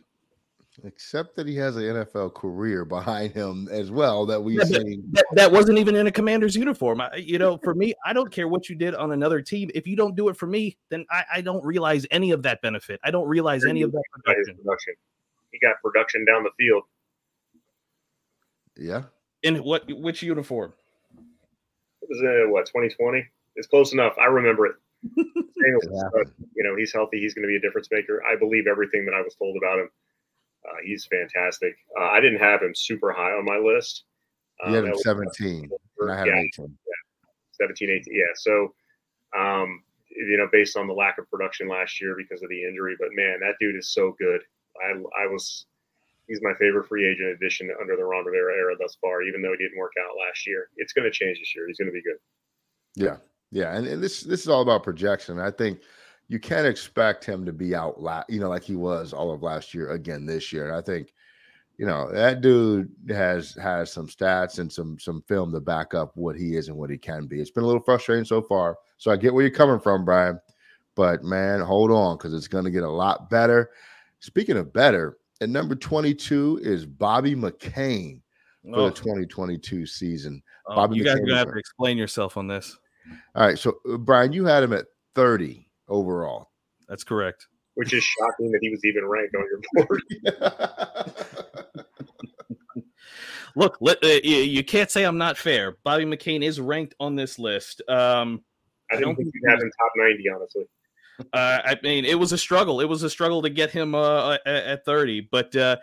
except 0.84 1.36
that 1.36 1.48
he 1.48 1.55
has 1.55 1.75
an 1.77 1.84
NFL 1.84 2.34
career 2.34 2.86
behind 2.86 3.34
him 3.34 3.67
as 3.72 3.91
well 3.91 4.25
that 4.25 4.41
we've 4.41 4.58
yeah, 4.58 4.65
seen. 4.65 5.03
That, 5.12 5.25
that, 5.34 5.51
wasn't 5.51 5.77
even 5.77 5.96
in 5.96 6.08
a 6.08 6.12
commander's 6.12 6.55
uniform. 6.55 7.01
I, 7.01 7.15
you 7.15 7.39
know, 7.39 7.58
for 7.63 7.74
me, 7.74 7.94
I 8.05 8.13
don't 8.13 8.32
care 8.32 8.48
what 8.48 8.70
you 8.70 8.75
did 8.75 8.96
on 8.96 9.12
another 9.12 9.41
team. 9.41 9.70
If 9.74 9.88
you 9.88 9.96
don't 9.96 10.15
do 10.15 10.29
it 10.29 10.38
for 10.38 10.48
me, 10.48 10.77
then 10.89 11.05
I, 11.10 11.24
I 11.36 11.41
don't 11.41 11.63
realize 11.63 12.05
any 12.12 12.32
of 12.32 12.44
that 12.44 12.62
benefit. 12.62 13.00
I 13.03 13.12
don't 13.12 13.27
realize 13.27 13.65
any 13.65 13.82
of 13.82 13.91
that 13.91 14.03
production. 14.12 14.58
production. 14.58 14.94
He 15.51 15.60
got 15.60 15.82
production 15.82 16.25
down 16.25 16.44
the 16.44 16.51
field. 16.58 16.84
Yeah. 18.77 19.03
In 19.44 19.63
what 19.63 19.84
which 19.89 20.22
uniform? 20.22 20.74
It 22.01 22.10
was 22.10 22.20
in 22.20 22.51
what 22.51 22.65
2020. 22.65 23.25
It's 23.55 23.67
close 23.67 23.94
enough. 23.94 24.13
I 24.20 24.25
remember 24.25 24.65
it. 24.65 24.75
you 25.15 26.63
know, 26.63 26.75
he's 26.75 26.91
healthy. 26.91 27.20
He's 27.20 27.34
going 27.34 27.44
to 27.44 27.48
be 27.48 27.55
a 27.55 27.62
difference 27.62 27.88
maker. 27.91 28.22
I 28.25 28.36
believe 28.36 28.67
everything 28.67 29.05
that 29.05 29.13
I 29.13 29.22
was 29.22 29.36
told 29.36 29.55
about 29.58 29.79
him. 29.79 29.89
Uh, 30.65 30.77
he's 30.84 31.05
fantastic. 31.05 31.75
Uh, 32.00 32.05
I 32.05 32.19
didn't 32.19 32.39
have 32.39 32.62
him 32.62 32.74
super 32.75 33.12
high 33.12 33.31
on 33.31 33.45
my 33.45 33.57
list. 33.57 34.03
You 34.67 34.74
had 34.74 34.86
um, 34.86 34.91
him 34.91 34.98
17, 34.98 35.69
and 36.00 36.12
I 36.12 36.17
had 36.17 36.27
yeah, 36.27 36.41
18. 36.57 36.65
Yeah, 36.65 37.29
17, 37.53 37.90
18. 37.90 38.13
Yeah. 38.13 38.24
So, 38.35 38.74
um, 39.37 39.83
you 40.09 40.37
know, 40.37 40.48
based 40.51 40.77
on 40.77 40.87
the 40.87 40.94
lack 40.94 41.18
of 41.18 41.29
production 41.29 41.68
last 41.68 42.01
year 42.01 42.16
because 42.18 42.42
of 42.42 42.50
the 42.50 42.63
injury, 42.63 42.96
but 43.00 43.09
man, 43.13 43.40
that 43.42 43.55
dude 43.59 43.75
is 43.75 43.94
so 43.94 44.16
good. 44.18 44.42
I, 44.81 44.98
I 45.24 45.27
was, 45.27 45.66
he's 46.27 46.40
my 46.42 46.53
favorite 46.53 46.87
free 46.87 47.07
agent 47.07 47.29
addition 47.29 47.70
under 47.81 47.96
the 47.96 48.03
Ron 48.03 48.25
Rivera 48.25 48.55
era 48.55 48.75
thus 48.79 48.98
far, 49.01 49.24
even 49.24 49.42
though 49.42 49.51
he 49.51 49.63
didn't 49.63 49.77
work 49.77 49.94
out 50.00 50.16
last 50.25 50.48
year. 50.48 50.70
It's 50.77 50.94
going 50.94 51.05
to 51.05 51.11
change 51.11 51.40
this 51.40 51.53
year. 51.55 51.68
He's 51.68 51.77
going 51.77 51.90
to 51.90 51.94
be 51.94 52.01
good. 52.01 52.18
Yeah. 52.96 53.18
Yeah. 53.51 53.75
And, 53.75 53.85
and 53.87 54.01
this, 54.01 54.22
this 54.22 54.42
is 54.42 54.50
all 54.50 54.61
about 54.61 54.83
projection. 54.83 55.40
I 55.40 55.51
think, 55.51 55.81
you 56.27 56.40
can't 56.40 56.66
expect 56.66 57.24
him 57.24 57.46
to 57.46 57.53
be 57.53 57.75
out, 57.75 58.01
la- 58.01 58.24
you 58.27 58.40
know, 58.40 58.50
like 58.50 58.64
he 58.64 58.75
was 58.75 59.14
all 59.14 59.31
of 59.31 59.44
last 59.44 59.74
year 59.74 59.92
again 59.92 60.25
this 60.25 60.51
year. 60.51 60.68
And 60.68 60.75
I 60.75 60.81
think, 60.81 61.14
you 61.77 61.85
know, 61.85 62.11
that 62.11 62.42
dude 62.42 62.90
has 63.09 63.53
has 63.55 63.92
some 63.92 64.07
stats 64.07 64.59
and 64.59 64.72
some 64.72 64.98
some 64.98 65.22
film 65.27 65.51
to 65.51 65.59
back 65.59 65.94
up 65.94 66.11
what 66.16 66.35
he 66.35 66.55
is 66.55 66.68
and 66.68 66.77
what 66.77 66.90
he 66.90 66.98
can 66.98 67.27
be. 67.27 67.42
It's 67.42 67.51
been 67.51 67.64
a 67.64 67.68
little 67.68 67.83
frustrating 67.83 68.25
so 68.25 68.42
far. 68.42 68.77
So 68.98 69.11
I 69.11 69.18
get 69.18 69.33
where 69.33 69.44
you're 69.44 69.51
coming 69.51 69.79
from, 69.79 70.05
Brian. 70.05 70.40
But 70.96 71.24
man, 71.24 71.59
hold 71.59 71.92
on 71.92 72.18
because 72.18 72.33
it's 72.33 72.48
going 72.48 72.64
to 72.64 72.72
get 72.72 72.83
a 72.83 72.90
lot 72.90 73.29
better. 73.29 73.72
Speaking 74.20 74.57
of 74.57 74.72
better, 74.72 75.18
at 75.42 75.50
number 75.50 75.75
22 75.75 76.61
is 76.64 76.85
Bobby 76.85 77.35
McCain 77.35 78.22
for 78.64 78.79
oh. 78.79 78.85
the 78.85 78.96
2022 78.96 79.85
season. 79.85 80.42
Oh, 80.68 80.75
Bobby 80.75 80.96
you 80.96 81.03
guys 81.03 81.16
are 81.16 81.20
gonna 81.20 81.38
have 81.38 81.51
to 81.51 81.59
explain 81.59 81.98
yourself 81.98 82.38
on 82.38 82.48
this. 82.48 82.77
All 83.35 83.46
right, 83.46 83.59
so 83.59 83.75
uh, 83.92 83.98
Brian, 83.98 84.31
you 84.31 84.46
had 84.46 84.64
him 84.64 84.74
at 84.74 84.85
30 85.14 85.65
overall. 85.87 86.51
That's 86.87 87.03
correct. 87.03 87.48
Which 87.75 87.93
is 87.93 88.03
shocking 88.03 88.51
that 88.51 88.59
he 88.61 88.69
was 88.69 88.83
even 88.85 89.05
ranked 89.05 89.35
on 89.35 89.45
your 89.50 89.61
board. 89.85 90.01
Look, 93.57 93.77
let, 93.79 94.03
uh, 94.03 94.07
you, 94.24 94.37
you, 94.37 94.63
can't 94.63 94.91
say 94.91 95.05
I'm 95.05 95.17
not 95.17 95.37
fair. 95.37 95.77
Bobby 95.83 96.05
McCain 96.05 96.43
is 96.43 96.59
ranked 96.59 96.93
on 97.00 97.15
this 97.15 97.39
list. 97.39 97.81
Um, 97.87 98.43
I, 98.91 98.98
I 98.98 99.00
don't 99.00 99.15
think 99.15 99.31
you 99.33 99.50
have 99.50 99.61
him 99.61 99.71
top 99.79 99.91
90, 99.95 100.29
honestly. 100.29 100.65
Uh, 101.31 101.61
I 101.63 101.77
mean, 101.81 102.03
it 102.03 102.19
was 102.19 102.33
a 102.33 102.37
struggle. 102.37 102.81
It 102.81 102.89
was 102.89 103.03
a 103.03 103.09
struggle 103.09 103.41
to 103.41 103.50
get 103.50 103.71
him 103.71 103.95
uh, 103.95 104.33
at, 104.45 104.48
at 104.48 104.85
30, 104.85 105.29
but 105.31 105.55
uh, 105.55 105.77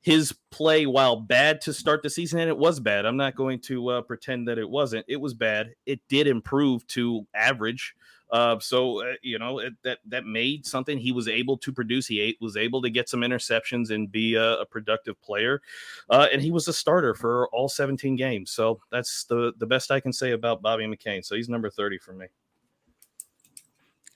his 0.00 0.34
play, 0.50 0.86
while 0.86 1.16
bad 1.16 1.60
to 1.62 1.72
start 1.72 2.02
the 2.02 2.10
season, 2.10 2.40
and 2.40 2.48
it 2.48 2.56
was 2.56 2.80
bad. 2.80 3.04
I'm 3.04 3.16
not 3.16 3.36
going 3.36 3.60
to 3.60 3.88
uh, 3.88 4.02
pretend 4.02 4.48
that 4.48 4.58
it 4.58 4.68
wasn't. 4.68 5.04
It 5.08 5.20
was 5.20 5.34
bad. 5.34 5.74
It 5.86 6.00
did 6.08 6.26
improve 6.26 6.86
to 6.88 7.26
average 7.34 7.94
uh, 8.32 8.58
so 8.58 9.02
uh, 9.02 9.12
you 9.22 9.38
know 9.38 9.58
it, 9.58 9.74
that 9.84 9.98
that 10.06 10.24
made 10.24 10.64
something. 10.66 10.96
He 10.96 11.12
was 11.12 11.28
able 11.28 11.58
to 11.58 11.70
produce. 11.70 12.06
He 12.06 12.36
was 12.40 12.56
able 12.56 12.80
to 12.80 12.88
get 12.88 13.10
some 13.10 13.20
interceptions 13.20 13.90
and 13.90 14.10
be 14.10 14.34
a, 14.34 14.54
a 14.60 14.66
productive 14.66 15.20
player, 15.20 15.60
uh, 16.08 16.28
and 16.32 16.40
he 16.40 16.50
was 16.50 16.66
a 16.66 16.72
starter 16.72 17.14
for 17.14 17.46
all 17.48 17.68
17 17.68 18.16
games. 18.16 18.50
So 18.50 18.80
that's 18.90 19.24
the 19.24 19.52
the 19.58 19.66
best 19.66 19.90
I 19.90 20.00
can 20.00 20.14
say 20.14 20.32
about 20.32 20.62
Bobby 20.62 20.84
McCain. 20.84 21.22
So 21.22 21.36
he's 21.36 21.50
number 21.50 21.68
30 21.68 21.98
for 21.98 22.14
me. 22.14 22.26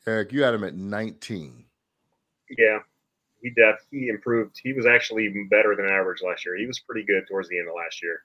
Eric, 0.06 0.32
you 0.32 0.42
had 0.42 0.54
him 0.54 0.64
at 0.64 0.74
19. 0.74 1.64
Yeah, 2.56 2.78
he 3.42 3.50
def 3.50 3.80
he 3.90 4.08
improved. 4.08 4.58
He 4.62 4.72
was 4.72 4.86
actually 4.86 5.28
better 5.50 5.76
than 5.76 5.90
average 5.90 6.22
last 6.22 6.46
year. 6.46 6.56
He 6.56 6.66
was 6.66 6.80
pretty 6.80 7.04
good 7.04 7.24
towards 7.28 7.50
the 7.50 7.58
end 7.58 7.68
of 7.68 7.74
last 7.74 8.02
year. 8.02 8.22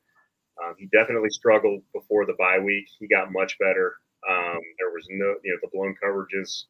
Um, 0.63 0.75
he 0.77 0.85
definitely 0.85 1.31
struggled 1.31 1.81
before 1.93 2.25
the 2.25 2.35
bye 2.39 2.59
week. 2.59 2.87
He 2.97 3.07
got 3.07 3.33
much 3.33 3.57
better. 3.59 3.95
Um, 4.27 4.61
there 4.77 4.93
was 4.93 5.07
no, 5.09 5.35
you 5.43 5.51
know, 5.51 5.59
the 5.61 5.71
blown 5.73 5.95
coverages 5.97 6.65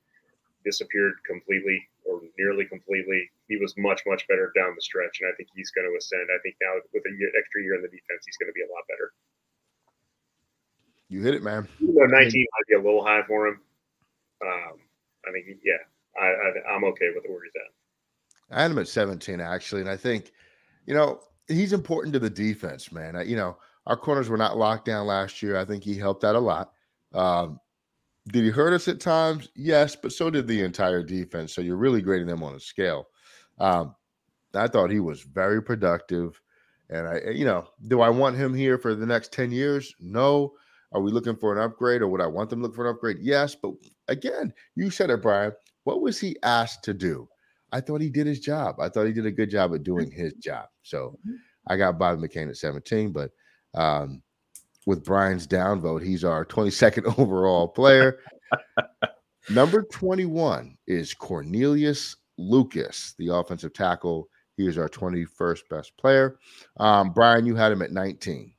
disappeared 0.64 1.14
completely 1.26 1.78
or 2.06 2.22
nearly 2.38 2.66
completely. 2.66 3.30
He 3.48 3.58
was 3.58 3.74
much, 3.78 4.02
much 4.06 4.28
better 4.28 4.52
down 4.56 4.74
the 4.76 4.82
stretch, 4.82 5.20
and 5.22 5.30
I 5.30 5.36
think 5.36 5.50
he's 5.56 5.72
going 5.72 5.90
to 5.90 5.98
ascend. 5.98 6.28
I 6.32 6.40
think 6.44 6.56
now 6.62 6.80
with 6.94 7.04
an 7.06 7.18
extra 7.38 7.62
year 7.62 7.76
in 7.76 7.82
the 7.82 7.92
defense, 7.92 8.24
he's 8.26 8.38
going 8.38 8.50
to 8.50 8.56
be 8.56 8.64
a 8.64 8.72
lot 8.72 8.88
better. 8.88 9.12
You 11.10 11.22
hit 11.22 11.36
it, 11.36 11.44
man. 11.44 11.68
Even 11.82 11.96
though 11.96 12.06
19 12.06 12.16
I 12.16 12.24
mean, 12.24 12.46
might 12.48 12.68
be 12.70 12.76
a 12.76 12.84
little 12.84 13.04
high 13.04 13.24
for 13.28 13.48
him, 13.48 13.60
um, 14.42 14.80
I 15.28 15.32
mean, 15.32 15.60
yeah, 15.64 15.84
I, 16.20 16.26
I, 16.26 16.76
I'm 16.76 16.84
okay 16.86 17.10
with 17.14 17.26
where 17.28 17.44
he's 17.44 17.54
at. 17.56 18.56
I 18.58 18.62
had 18.62 18.72
him 18.72 18.80
at 18.80 18.88
17 18.88 19.40
actually, 19.40 19.82
and 19.82 19.90
I 19.90 19.98
think, 19.98 20.32
you 20.86 20.94
know, 20.94 21.22
he's 21.48 21.74
important 21.74 22.14
to 22.14 22.20
the 22.20 22.30
defense, 22.30 22.92
man. 22.92 23.16
I, 23.16 23.24
you 23.24 23.36
know, 23.36 23.58
our 23.88 23.98
corners 23.98 24.30
were 24.30 24.38
not 24.38 24.58
locked 24.58 24.86
down 24.86 25.08
last 25.08 25.42
year. 25.42 25.58
I 25.58 25.66
think 25.66 25.84
he 25.84 25.98
helped 25.98 26.24
out 26.24 26.36
a 26.36 26.40
lot. 26.40 26.74
Um, 27.14 27.60
did 28.28 28.44
he 28.44 28.50
hurt 28.50 28.74
us 28.74 28.88
at 28.88 29.00
times? 29.00 29.50
Yes, 29.56 29.96
but 29.96 30.12
so 30.12 30.30
did 30.30 30.48
the 30.48 30.62
entire 30.62 31.04
defense. 31.04 31.54
So 31.54 31.62
you're 31.62 31.78
really 31.78 32.02
grading 32.02 32.28
them 32.28 32.44
on 32.44 32.56
a 32.56 32.60
scale. 32.60 33.08
Um, 33.60 33.96
I 34.54 34.68
thought 34.68 34.92
he 34.92 35.00
was 35.00 35.22
very 35.22 35.62
productive. 35.62 36.40
And 36.90 37.08
I, 37.08 37.32
you 37.32 37.46
know, 37.46 37.68
do 37.88 38.02
I 38.02 38.10
want 38.10 38.36
him 38.36 38.54
here 38.54 38.78
for 38.78 38.94
the 38.94 39.06
next 39.06 39.32
10 39.32 39.52
years? 39.52 39.94
No. 40.00 40.54
Are 40.94 41.02
we 41.02 41.12
looking 41.12 41.38
for 41.38 41.56
an 41.56 41.64
upgrade 41.64 42.02
or 42.02 42.10
would 42.10 42.22
I 42.22 42.28
want 42.28 42.50
them 42.50 42.60
to 42.60 42.64
look 42.64 42.76
for 42.76 42.86
an 42.86 42.94
upgrade? 42.94 43.18
Yes. 43.22 43.56
But 43.56 43.72
again, 44.08 44.54
you 44.76 44.90
said 44.90 45.10
it, 45.10 45.22
Brian. 45.22 45.54
What 45.86 46.02
was 46.02 46.20
he 46.20 46.36
asked 46.44 46.84
to 46.84 46.94
do? 46.94 47.28
I 47.72 47.80
thought 47.80 48.02
he 48.02 48.10
did 48.10 48.28
his 48.28 48.42
job. 48.42 48.76
I 48.80 48.90
thought 48.90 49.08
he 49.08 49.14
did 49.14 49.26
a 49.26 49.32
good 49.32 49.50
job 49.50 49.74
at 49.74 49.84
doing 49.84 50.12
his 50.12 50.34
job. 50.34 50.66
So 50.84 51.18
I 51.68 51.78
got 51.78 51.98
Bobby 51.98 52.28
McCain 52.28 52.50
at 52.50 52.58
17, 52.58 53.14
but 53.14 53.32
um, 53.74 54.22
with 54.86 55.04
Brian's 55.04 55.48
downvote. 55.48 56.04
He's 56.04 56.24
our 56.24 56.46
22nd 56.46 57.18
overall 57.20 57.68
player. 57.68 58.20
Number 59.50 59.84
21 59.84 60.78
is 60.88 61.14
Cornelius 61.14 62.16
Lucas, 62.38 63.16
the 63.18 63.30
offensive 63.30 63.74
tackle. 63.74 64.28
He 64.58 64.68
is 64.68 64.78
our 64.78 64.90
21st 64.90 65.62
best 65.70 65.98
player. 65.98 66.38
Um, 66.78 67.12
Brian, 67.12 67.46
you 67.46 67.56
had 67.56 67.72
him 67.72 67.82
at 67.82 67.92
19. 67.92 68.54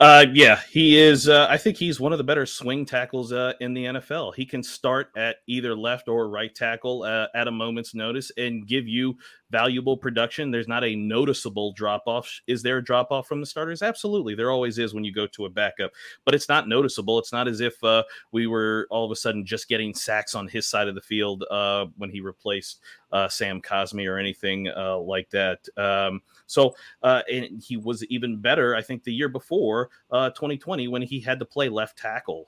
Uh, 0.00 0.24
yeah, 0.32 0.60
he 0.70 0.96
is. 0.96 1.28
Uh, 1.28 1.48
I 1.50 1.56
think 1.56 1.76
he's 1.76 1.98
one 1.98 2.12
of 2.12 2.18
the 2.18 2.24
better 2.24 2.46
swing 2.46 2.86
tackles 2.86 3.32
uh, 3.32 3.54
in 3.60 3.74
the 3.74 3.84
NFL. 3.84 4.32
He 4.36 4.46
can 4.46 4.62
start 4.62 5.10
at 5.16 5.38
either 5.48 5.74
left 5.74 6.08
or 6.08 6.28
right 6.28 6.54
tackle 6.54 7.02
uh, 7.02 7.26
at 7.34 7.48
a 7.48 7.50
moment's 7.50 7.96
notice 7.96 8.30
and 8.36 8.64
give 8.64 8.86
you 8.86 9.16
valuable 9.50 9.96
production. 9.96 10.52
There's 10.52 10.68
not 10.68 10.84
a 10.84 10.94
noticeable 10.94 11.72
drop 11.72 12.04
off. 12.06 12.30
Is 12.46 12.62
there 12.62 12.78
a 12.78 12.84
drop 12.84 13.10
off 13.10 13.26
from 13.26 13.40
the 13.40 13.46
starters? 13.46 13.82
Absolutely. 13.82 14.36
There 14.36 14.52
always 14.52 14.78
is 14.78 14.94
when 14.94 15.02
you 15.02 15.12
go 15.12 15.26
to 15.26 15.46
a 15.46 15.50
backup, 15.50 15.90
but 16.24 16.32
it's 16.32 16.48
not 16.48 16.68
noticeable. 16.68 17.18
It's 17.18 17.32
not 17.32 17.48
as 17.48 17.60
if 17.60 17.82
uh, 17.82 18.04
we 18.30 18.46
were 18.46 18.86
all 18.90 19.04
of 19.04 19.10
a 19.10 19.16
sudden 19.16 19.44
just 19.44 19.68
getting 19.68 19.94
sacks 19.94 20.36
on 20.36 20.46
his 20.46 20.68
side 20.68 20.86
of 20.86 20.94
the 20.94 21.00
field 21.00 21.44
uh, 21.50 21.86
when 21.96 22.10
he 22.10 22.20
replaced 22.20 22.82
Sam 23.30 23.60
Cosmi 23.60 24.06
or 24.06 24.18
anything 24.18 24.64
like 25.00 25.30
that. 25.30 25.66
Um, 25.76 26.20
so, 26.46 26.76
and 27.02 27.60
he 27.66 27.78
was 27.78 28.04
even 28.04 28.36
better, 28.40 28.76
I 28.76 28.82
think, 28.82 29.02
the 29.02 29.14
year 29.14 29.30
before 29.30 29.87
2020 30.10 30.86
uh, 30.86 30.90
when 30.90 31.02
he 31.02 31.20
had 31.20 31.38
to 31.38 31.44
play 31.44 31.68
left 31.68 31.98
tackle 31.98 32.46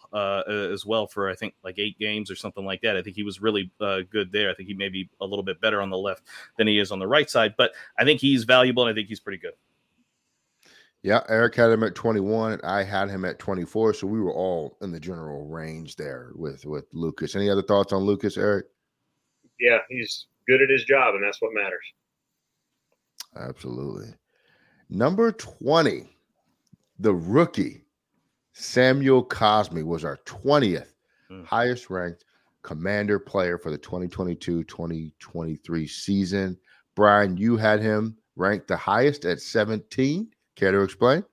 as 0.49 0.87
well 0.87 1.07
for, 1.07 1.29
I 1.29 1.35
think, 1.35 1.55
like 1.65 1.79
eight 1.79 1.99
games 1.99 2.31
or 2.31 2.37
something 2.37 2.65
like 2.65 2.83
that. 2.83 2.97
I 2.97 3.03
think 3.03 3.17
he 3.17 3.23
was 3.23 3.41
really 3.41 3.71
good 3.79 4.31
there. 4.33 4.51
I 4.51 4.55
think 4.55 4.69
he 4.69 4.75
may 4.75 4.89
be 4.89 5.09
a 5.21 5.27
little 5.27 5.43
bit 5.43 5.61
better 5.61 5.81
on 5.81 5.91
the 5.91 5.99
left 5.99 6.25
than 6.57 6.67
he 6.67 6.79
is 6.79 6.93
on 6.93 6.99
the 6.99 7.09
right 7.09 7.29
side, 7.29 7.55
but 7.57 7.73
I 7.99 8.05
think 8.05 8.21
he's 8.21 8.45
valuable 8.45 8.85
and 8.85 8.93
I 8.93 8.95
think 8.95 9.09
he's 9.09 9.21
pretty 9.21 9.39
good. 9.39 9.55
Yeah, 11.03 11.23
Eric 11.31 11.55
had 11.55 11.71
him 11.71 11.83
at 11.83 11.95
21 11.95 12.61
I 12.63 12.83
had 12.83 13.09
him 13.09 13.25
at 13.25 13.39
24, 13.39 13.95
so 13.95 14.07
we 14.07 14.21
were 14.21 14.35
all 14.35 14.77
in 14.83 14.93
the 14.93 15.01
general 15.01 15.47
range 15.47 15.97
there 15.97 16.31
with 16.35 16.67
with 16.67 16.85
Lucas. 16.93 17.35
Any 17.35 17.49
other 17.49 17.63
thoughts 17.63 17.93
on 17.93 18.03
Lucas, 18.03 18.37
Eric? 18.37 18.67
Yeah, 19.59 19.79
he's 19.89 20.27
good 20.47 20.61
at 20.61 20.69
his 20.69 20.85
job 20.85 21.15
and 21.15 21.25
that's 21.25 21.41
what 21.41 21.55
matters. 21.55 21.85
Absolutely. 23.37 24.13
Number 24.91 25.33
20, 25.33 26.09
the 27.01 27.15
rookie 27.15 27.83
Samuel 28.53 29.25
Cosmi 29.25 29.83
was 29.83 30.05
our 30.05 30.19
20th 30.27 30.93
mm. 31.31 31.45
highest 31.47 31.89
ranked 31.89 32.25
commander 32.63 33.19
player 33.19 33.57
for 33.57 33.71
the 33.71 33.79
2022 33.79 34.65
2023 34.65 35.87
season. 35.87 36.59
Brian, 36.95 37.37
you 37.37 37.57
had 37.57 37.81
him 37.81 38.17
ranked 38.37 38.69
the 38.69 38.77
highest 38.77 39.25
at 39.25 39.41
17. 39.41 40.29
Care 40.57 40.73
to 40.73 40.83
explain? 40.83 41.25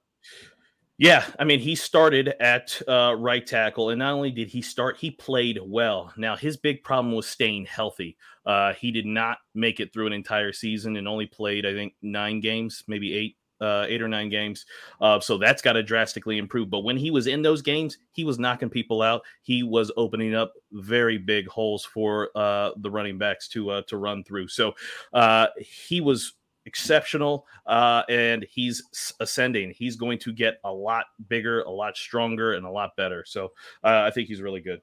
Yeah, 1.00 1.26
I 1.38 1.44
mean, 1.44 1.60
he 1.60 1.76
started 1.76 2.34
at 2.40 2.82
uh, 2.88 3.16
right 3.20 3.46
tackle, 3.46 3.90
and 3.90 4.00
not 4.00 4.14
only 4.14 4.32
did 4.32 4.48
he 4.48 4.64
start, 4.64 4.98
he 4.98 5.12
played 5.12 5.60
well. 5.62 6.12
Now, 6.18 6.36
his 6.36 6.58
big 6.58 6.84
problem 6.84 7.14
was 7.14 7.28
staying 7.28 7.66
healthy. 7.66 8.18
Uh, 8.46 8.74
he 8.74 8.92
did 8.92 9.06
not 9.06 9.38
make 9.54 9.80
it 9.80 9.94
through 9.94 10.08
an 10.08 10.14
entire 10.14 10.54
season 10.54 10.96
and 10.96 11.08
only 11.08 11.28
played, 11.28 11.68
I 11.68 11.74
think, 11.74 11.94
nine 12.02 12.40
games, 12.40 12.84
maybe 12.88 13.14
eight 13.14 13.36
uh, 13.62 13.86
eight 13.88 14.02
or 14.02 14.08
nine 14.08 14.30
games. 14.30 14.66
Uh, 15.02 15.20
so 15.20 15.38
that's 15.38 15.62
got 15.62 15.74
to 15.74 15.84
drastically 15.84 16.38
improve. 16.38 16.70
But 16.70 16.80
when 16.80 16.98
he 16.98 17.12
was 17.12 17.28
in 17.28 17.42
those 17.42 17.62
games, 17.62 17.98
he 18.12 18.24
was 18.24 18.40
knocking 18.40 18.70
people 18.70 19.02
out. 19.02 19.24
He 19.42 19.64
was 19.64 19.92
opening 19.98 20.36
up 20.36 20.54
very 20.72 21.18
big 21.18 21.48
holes 21.48 21.86
for 21.86 22.30
uh, 22.36 22.72
the 22.78 22.92
running 22.92 23.18
backs 23.18 23.48
to 23.50 23.70
uh, 23.70 23.82
to 23.88 23.98
run 23.98 24.24
through. 24.24 24.48
So 24.48 24.74
uh, 25.14 25.48
he 25.60 26.02
was 26.02 26.34
exceptional 26.66 27.48
uh, 27.66 28.04
and 28.10 28.46
he's 28.50 29.14
ascending. 29.20 29.72
He's 29.72 29.96
going 29.96 30.20
to 30.20 30.34
get 30.34 30.60
a 30.64 30.72
lot 30.72 31.06
bigger, 31.30 31.62
a 31.62 31.72
lot 31.72 31.96
stronger, 31.96 32.54
and 32.54 32.66
a 32.66 32.70
lot 32.70 32.96
better. 32.98 33.24
So 33.26 33.54
I 33.84 34.12
think 34.12 34.28
he's 34.28 34.42
really 34.42 34.62
good. 34.62 34.82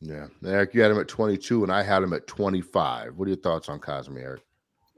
Yeah, 0.00 0.28
Eric, 0.44 0.74
you 0.74 0.82
had 0.82 0.92
him 0.92 1.00
at 1.00 1.08
22, 1.08 1.64
and 1.64 1.72
I 1.72 1.82
had 1.82 2.04
him 2.04 2.12
at 2.12 2.28
25. 2.28 3.16
What 3.16 3.26
are 3.26 3.30
your 3.30 3.36
thoughts 3.36 3.68
on 3.68 3.80
Cosmi, 3.80 4.22
Eric? 4.22 4.42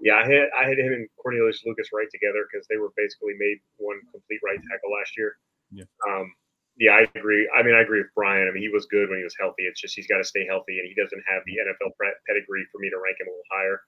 Yeah, 0.01 0.17
I 0.17 0.25
had 0.25 0.49
I 0.57 0.65
had 0.65 0.81
him 0.81 0.93
and 0.97 1.09
Cornelius 1.21 1.63
Lucas 1.65 1.93
right 1.93 2.09
together 2.11 2.49
because 2.49 2.67
they 2.69 2.81
were 2.81 2.93
basically 2.97 3.37
made 3.37 3.61
one 3.77 4.01
complete 4.11 4.41
right 4.41 4.57
tackle 4.57 4.91
last 4.97 5.13
year. 5.17 5.37
Yeah. 5.71 5.85
Um, 6.09 6.33
yeah, 6.81 6.97
I 6.97 7.05
agree. 7.13 7.45
I 7.53 7.63
mean, 7.63 7.77
I 7.77 7.85
agree 7.85 8.01
with 8.01 8.09
Brian. 8.17 8.49
I 8.49 8.53
mean, 8.53 8.63
he 8.63 8.73
was 8.73 8.87
good 8.87 9.13
when 9.13 9.19
he 9.19 9.25
was 9.25 9.37
healthy. 9.39 9.69
It's 9.69 9.81
just 9.81 9.95
he's 9.95 10.09
got 10.09 10.17
to 10.17 10.25
stay 10.25 10.47
healthy, 10.49 10.81
and 10.81 10.89
he 10.89 10.97
doesn't 10.97 11.23
have 11.29 11.45
the 11.45 11.61
NFL 11.61 11.93
pedigree 12.27 12.65
for 12.73 12.81
me 12.81 12.89
to 12.89 12.97
rank 12.97 13.21
him 13.21 13.29
a 13.29 13.31
little 13.31 13.53
higher, 13.53 13.79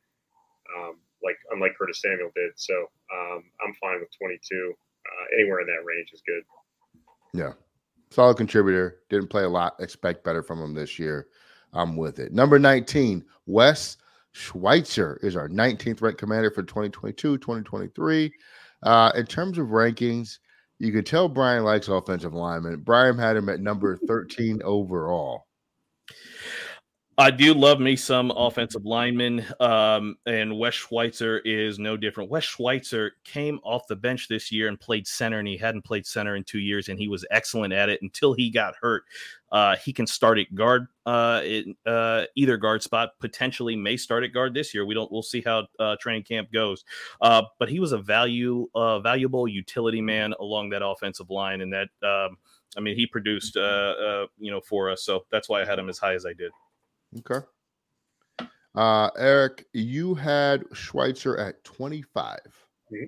um, 0.77 0.95
like 1.25 1.41
unlike 1.51 1.73
Curtis 1.79 2.03
Samuel 2.05 2.31
did. 2.37 2.53
So 2.57 2.75
um, 2.77 3.41
I'm 3.65 3.73
fine 3.81 4.01
with 4.01 4.13
22. 4.21 4.37
Uh, 4.37 5.41
anywhere 5.41 5.61
in 5.61 5.67
that 5.67 5.85
range 5.85 6.11
is 6.13 6.23
good. 6.29 6.45
Yeah, 7.33 7.53
solid 8.11 8.37
contributor. 8.37 9.01
Didn't 9.09 9.29
play 9.29 9.45
a 9.45 9.49
lot. 9.49 9.81
Expect 9.81 10.23
better 10.23 10.43
from 10.43 10.61
him 10.61 10.75
this 10.75 10.99
year. 10.99 11.29
I'm 11.73 11.97
with 11.97 12.19
it. 12.19 12.33
Number 12.33 12.59
19, 12.59 13.25
Wes 13.47 13.97
Schweitzer 14.33 15.19
is 15.23 15.37
our 15.37 15.49
19th 15.49 16.01
ranked 16.01 16.19
commander 16.19 16.51
for 16.51 16.63
2022 16.63 17.39
2023. 17.39 18.33
Uh, 18.83 19.13
in 19.15 19.27
terms 19.27 19.59
of 19.59 19.69
rankings, 19.69 20.39
you 20.79 20.91
can 20.91 21.05
tell 21.05 21.29
Brian 21.29 21.65
likes 21.65 21.89
offensive 21.89 22.35
linemen. 22.35 22.81
Brian 22.81 23.17
had 23.17 23.37
him 23.37 23.49
at 23.49 23.61
number 23.61 23.97
13 23.97 24.63
overall. 24.65 25.47
I 27.19 27.31
do 27.31 27.53
love 27.53 27.79
me 27.79 27.95
some 27.95 28.31
offensive 28.31 28.87
linemen, 28.87 29.45
um, 29.61 30.17
and 30.25 30.59
Wes 30.59 30.73
Schweitzer 30.73 31.41
is 31.41 31.79
no 31.79 31.95
different. 31.95 32.31
Wes 32.31 32.43
Schweitzer 32.43 33.13
came 33.25 33.61
off 33.65 33.87
the 33.87 33.97
bench 33.97 34.29
this 34.29 34.51
year 34.51 34.67
and 34.67 34.81
played 34.81 35.07
center, 35.07 35.39
and 35.39 35.47
he 35.47 35.59
hadn't 35.59 35.85
played 35.85 36.07
center 36.07 36.37
in 36.37 36.45
two 36.45 36.59
years, 36.59 36.89
and 36.89 36.99
he 36.99 37.09
was 37.09 37.27
excellent 37.31 37.75
at 37.75 37.91
it 37.91 38.01
until 38.01 38.33
he 38.33 38.49
got 38.49 38.77
hurt. 38.81 39.03
Uh, 39.51 39.77
he 39.77 39.93
can 39.93 40.07
start 40.07 40.39
at 40.39 40.55
guard, 40.55 40.87
uh, 41.05 41.43
in, 41.45 41.75
uh, 41.85 42.25
either 42.35 42.57
guard 42.57 42.83
spot. 42.83 43.11
Potentially, 43.21 43.77
may 43.77 43.99
start 43.99 44.25
at 44.25 44.33
guard 44.33 44.55
this 44.55 44.73
year. 44.73 44.87
We 44.87 44.95
don't. 44.95 45.13
We'll 45.13 45.23
see 45.23 45.43
how 45.43 45.67
uh, 45.79 45.97
training 46.01 46.23
camp 46.23 46.51
goes. 46.51 46.83
Uh, 47.21 47.43
but 47.59 47.69
he 47.69 47.79
was 47.79 47.93
a 47.93 47.99
value, 47.99 48.69
uh, 48.75 49.01
valuable 49.01 49.47
utility 49.47 50.01
man 50.01 50.33
along 50.41 50.71
that 50.71 50.85
offensive 50.85 51.29
line, 51.29 51.61
and 51.61 51.75
that. 51.75 51.89
Um, 52.03 52.39
I 52.75 52.81
mean, 52.81 52.97
he 52.97 53.07
produced, 53.07 53.57
you 53.57 54.51
know, 54.51 54.63
for 54.63 54.91
us. 54.91 55.05
So 55.05 55.27
that's 55.31 55.47
why 55.47 55.61
I 55.61 55.67
had 55.67 55.79
him 55.79 55.91
as 55.91 55.99
high 55.99 56.15
as 56.15 56.25
I 56.25 56.33
did. 56.33 56.53
Okay. 57.19 57.47
Uh, 58.75 59.11
Eric, 59.19 59.67
you 59.73 60.15
had 60.15 60.65
Schweitzer 60.73 61.37
at 61.37 61.63
25. 61.65 62.39
Mm-hmm. 62.93 63.05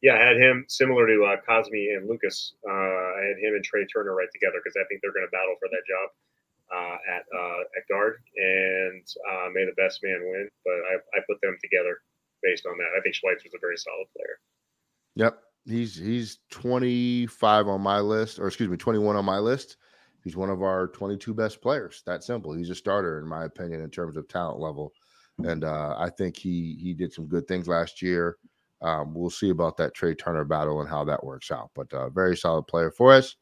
Yeah, 0.00 0.14
I 0.16 0.20
had 0.20 0.36
him 0.36 0.64
similar 0.68 1.06
to 1.06 1.24
uh, 1.24 1.36
Cosmi 1.48 1.96
and 1.96 2.08
Lucas. 2.08 2.54
Uh, 2.66 2.72
I 2.72 3.24
had 3.24 3.38
him 3.40 3.54
and 3.54 3.64
Trai 3.64 3.86
Turner 3.88 4.14
right 4.14 4.28
together 4.32 4.60
because 4.62 4.76
I 4.76 4.84
think 4.88 5.00
they're 5.00 5.12
going 5.12 5.26
to 5.26 5.32
battle 5.32 5.56
for 5.58 5.68
that 5.68 5.84
job 5.88 6.08
uh, 6.68 6.96
at 7.08 7.24
uh, 7.32 7.60
at 7.76 7.88
guard, 7.88 8.20
and 8.36 9.04
uh, 9.32 9.48
may 9.52 9.64
the 9.64 9.72
best 9.76 10.00
man 10.02 10.20
win. 10.20 10.48
But 10.64 10.76
I, 10.92 11.18
I 11.18 11.20
put 11.26 11.40
them 11.40 11.56
together 11.62 12.00
based 12.42 12.66
on 12.66 12.76
that. 12.76 12.92
I 12.96 13.00
think 13.00 13.14
Schweitzer's 13.14 13.54
a 13.54 13.60
very 13.60 13.78
solid 13.78 14.06
player. 14.14 14.36
Yep, 15.16 15.38
he's 15.64 15.96
he's 15.96 16.38
25 16.50 17.68
on 17.68 17.80
my 17.80 18.00
list, 18.00 18.38
or 18.38 18.46
excuse 18.46 18.68
me, 18.68 18.76
21 18.76 19.16
on 19.16 19.24
my 19.24 19.38
list 19.38 19.78
he's 20.24 20.36
one 20.36 20.50
of 20.50 20.62
our 20.62 20.88
22 20.88 21.34
best 21.34 21.60
players. 21.62 22.02
That 22.06 22.24
simple. 22.24 22.52
He's 22.52 22.70
a 22.70 22.74
starter, 22.74 23.20
in 23.20 23.28
my 23.28 23.44
opinion, 23.44 23.82
in 23.82 23.90
terms 23.90 24.16
of 24.16 24.26
talent 24.26 24.58
level. 24.58 24.92
And 25.44 25.64
uh, 25.64 25.94
I 25.98 26.10
think 26.10 26.36
he 26.36 26.76
he 26.80 26.94
did 26.94 27.12
some 27.12 27.26
good 27.26 27.46
things 27.46 27.68
last 27.68 28.00
year. 28.02 28.36
Um, 28.82 29.14
we'll 29.14 29.30
see 29.30 29.50
about 29.50 29.76
that 29.78 29.94
Trai 29.94 30.18
Turner 30.18 30.44
battle 30.44 30.80
and 30.80 30.88
how 30.88 31.04
that 31.04 31.24
works 31.24 31.50
out. 31.50 31.70
But 31.74 31.92
uh, 31.92 32.10
very 32.10 32.36
solid 32.36 32.66
player 32.66 32.90
for 32.90 33.12
us. 33.12 33.36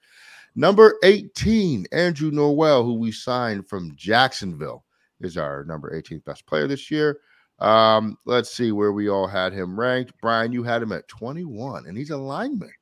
Number 0.54 0.98
18, 1.02 1.86
Andrew 1.92 2.30
Norwell, 2.30 2.84
who 2.84 2.94
we 2.94 3.10
signed 3.10 3.68
from 3.68 3.94
Jacksonville, 3.96 4.84
is 5.20 5.36
our 5.36 5.64
number 5.64 5.90
18th 5.90 6.24
best 6.24 6.46
player 6.46 6.66
this 6.66 6.90
year. 6.90 7.18
Um, 7.58 8.18
let's 8.26 8.54
see 8.54 8.72
where 8.72 8.92
we 8.92 9.08
all 9.08 9.26
had 9.26 9.52
him 9.52 9.78
ranked. 9.78 10.12
Brian, 10.20 10.52
you 10.52 10.62
had 10.62 10.82
him 10.82 10.92
at 10.92 11.08
21, 11.08 11.86
and 11.86 11.96
he's 11.96 12.10
a 12.10 12.16
lineman. 12.16 12.72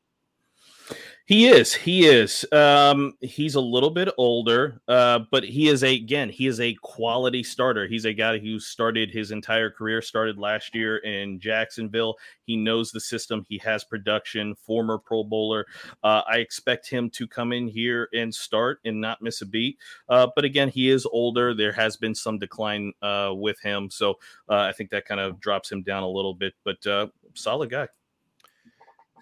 He 1.31 1.47
is. 1.47 1.73
He 1.73 2.07
is. 2.07 2.45
Um, 2.51 3.13
he's 3.21 3.55
a 3.55 3.61
little 3.61 3.91
bit 3.91 4.09
older, 4.19 4.83
uh, 4.89 5.21
but 5.31 5.45
he 5.45 5.69
is 5.69 5.85
a 5.85 5.95
again. 5.95 6.29
He 6.29 6.49
is 6.49 6.59
a 6.59 6.75
quality 6.83 7.45
starter. 7.45 7.87
He's 7.87 8.05
a 8.05 8.13
guy 8.13 8.39
who 8.39 8.59
started 8.59 9.13
his 9.13 9.31
entire 9.31 9.71
career. 9.71 10.03
Started 10.03 10.39
last 10.39 10.75
year 10.75 10.97
in 10.97 11.39
Jacksonville. 11.39 12.17
He 12.47 12.57
knows 12.57 12.91
the 12.91 12.99
system. 12.99 13.47
He 13.49 13.59
has 13.59 13.85
production. 13.85 14.57
Former 14.57 14.99
Pro 14.99 15.23
Bowler. 15.23 15.67
Uh, 16.03 16.23
I 16.29 16.39
expect 16.39 16.91
him 16.91 17.09
to 17.11 17.29
come 17.29 17.53
in 17.53 17.69
here 17.69 18.09
and 18.13 18.35
start 18.35 18.81
and 18.85 19.01
not 19.01 19.23
miss 19.23 19.41
a 19.41 19.47
beat. 19.47 19.79
Uh, 20.09 20.27
but 20.35 20.45
again, 20.45 20.69
he 20.69 20.91
is 20.91 21.07
older. 21.07 21.55
There 21.55 21.71
has 21.71 21.97
been 21.97 22.17
some 22.17 22.41
decline 22.41 22.93
uh, 23.03 23.31
with 23.37 23.61
him, 23.61 23.89
so 23.89 24.15
uh, 24.49 24.63
I 24.63 24.73
think 24.73 24.91
that 24.91 25.05
kind 25.05 25.21
of 25.21 25.39
drops 25.39 25.71
him 25.71 25.85
down 25.85 26.03
a 26.03 26.11
little 26.11 26.35
bit. 26.35 26.55
But 26.65 26.85
uh, 26.89 27.07
solid 27.35 27.71
guy. 27.71 27.87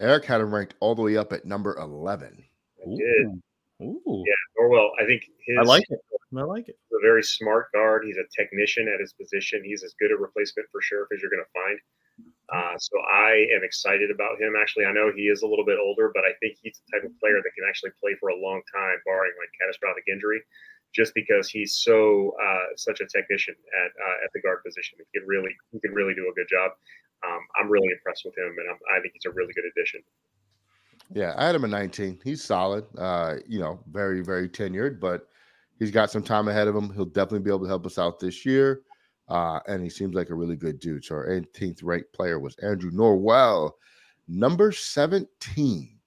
Eric 0.01 0.25
had 0.25 0.41
him 0.41 0.55
ranked 0.55 0.75
all 0.81 0.95
the 0.95 1.03
way 1.03 1.17
up 1.17 1.33
at 1.33 1.45
number 1.45 1.77
11. 1.77 2.45
I 2.81 2.89
did. 2.89 3.43
Ooh. 3.83 4.25
Yeah, 4.27 4.35
Norwell. 4.61 4.91
I 5.01 5.07
think 5.07 5.23
his. 5.47 5.57
I 5.59 5.63
like 5.63 5.85
it. 5.89 6.01
I 6.37 6.43
like 6.43 6.69
it. 6.69 6.77
He's 6.77 6.99
a 6.99 7.01
very 7.01 7.23
smart 7.23 7.73
guard. 7.73 8.05
He's 8.05 8.19
a 8.19 8.27
technician 8.37 8.89
at 8.89 9.01
his 9.01 9.13
position. 9.15 9.63
He's 9.65 9.83
as 9.83 9.95
good 9.99 10.13
a 10.13 10.17
replacement 10.17 10.69
for 10.71 10.81
Scherff 10.83 11.09
as 11.15 11.23
you're 11.23 11.31
going 11.31 11.45
to 11.45 11.55
find. 11.55 11.79
Uh, 12.53 12.77
so 12.77 12.99
I 13.07 13.47
am 13.55 13.63
excited 13.63 14.11
about 14.11 14.41
him. 14.41 14.55
Actually, 14.61 14.87
I 14.87 14.93
know 14.93 15.13
he 15.15 15.29
is 15.29 15.43
a 15.43 15.47
little 15.47 15.65
bit 15.65 15.79
older, 15.79 16.11
but 16.13 16.25
I 16.25 16.33
think 16.41 16.59
he's 16.61 16.81
the 16.81 16.99
type 16.99 17.05
of 17.05 17.13
player 17.21 17.41
that 17.41 17.55
can 17.55 17.69
actually 17.69 17.93
play 18.01 18.17
for 18.19 18.29
a 18.31 18.37
long 18.37 18.61
time, 18.75 18.99
barring 19.05 19.33
like 19.39 19.53
catastrophic 19.61 20.05
injury, 20.11 20.41
just 20.95 21.15
because 21.15 21.49
he's 21.49 21.75
so 21.75 22.35
uh, 22.43 22.75
such 22.77 23.01
a 23.01 23.07
technician 23.07 23.55
at 23.55 23.91
uh, 23.91 24.25
at 24.25 24.31
the 24.35 24.41
guard 24.41 24.63
position. 24.65 24.99
He 24.99 25.19
can 25.19 25.29
really 25.29 25.55
he 25.73 25.81
can 25.81 25.93
really 25.93 26.15
do 26.15 26.29
a 26.31 26.35
good 26.35 26.49
job. 26.49 26.73
Um, 27.27 27.41
I'm 27.61 27.71
really 27.71 27.89
impressed 27.89 28.25
with 28.25 28.37
him, 28.39 28.47
and 28.47 28.71
I'm, 28.71 28.79
I 28.97 29.01
think 29.01 29.15
he's 29.15 29.27
a 29.27 29.35
really 29.35 29.53
good 29.53 29.65
addition. 29.77 30.01
Yeah, 31.13 31.35
I 31.37 31.47
had 31.47 31.55
him 31.55 31.65
at 31.65 31.71
19. 31.71 32.21
He's 32.23 32.45
solid. 32.45 32.85
Uh, 32.97 33.37
you 33.47 33.61
know, 33.61 33.81
very 33.91 34.23
very 34.23 34.49
tenured, 34.49 35.01
but 35.01 35.29
he's 35.79 35.91
got 35.91 36.11
some 36.11 36.23
time 36.23 36.49
ahead 36.49 36.69
of 36.69 36.77
him. 36.77 36.93
He'll 36.95 37.05
definitely 37.05 37.41
be 37.41 37.51
able 37.51 37.63
to 37.63 37.69
help 37.69 37.87
us 37.87 37.99
out 37.99 38.21
this 38.21 38.45
year. 38.45 38.83
Uh, 39.29 39.61
and 39.67 39.83
he 39.83 39.91
seems 39.91 40.15
like 40.15 40.31
a 40.31 40.35
really 40.35 40.57
good 40.57 40.81
dude. 40.81 41.05
So 41.05 41.15
our 41.17 41.27
18th 41.29 41.81
ranked 41.83 42.13
player 42.15 42.39
was 42.39 42.57
Andrew 42.63 42.91
Norwell. 42.91 43.73
Number 44.27 44.73
17, 44.73 45.99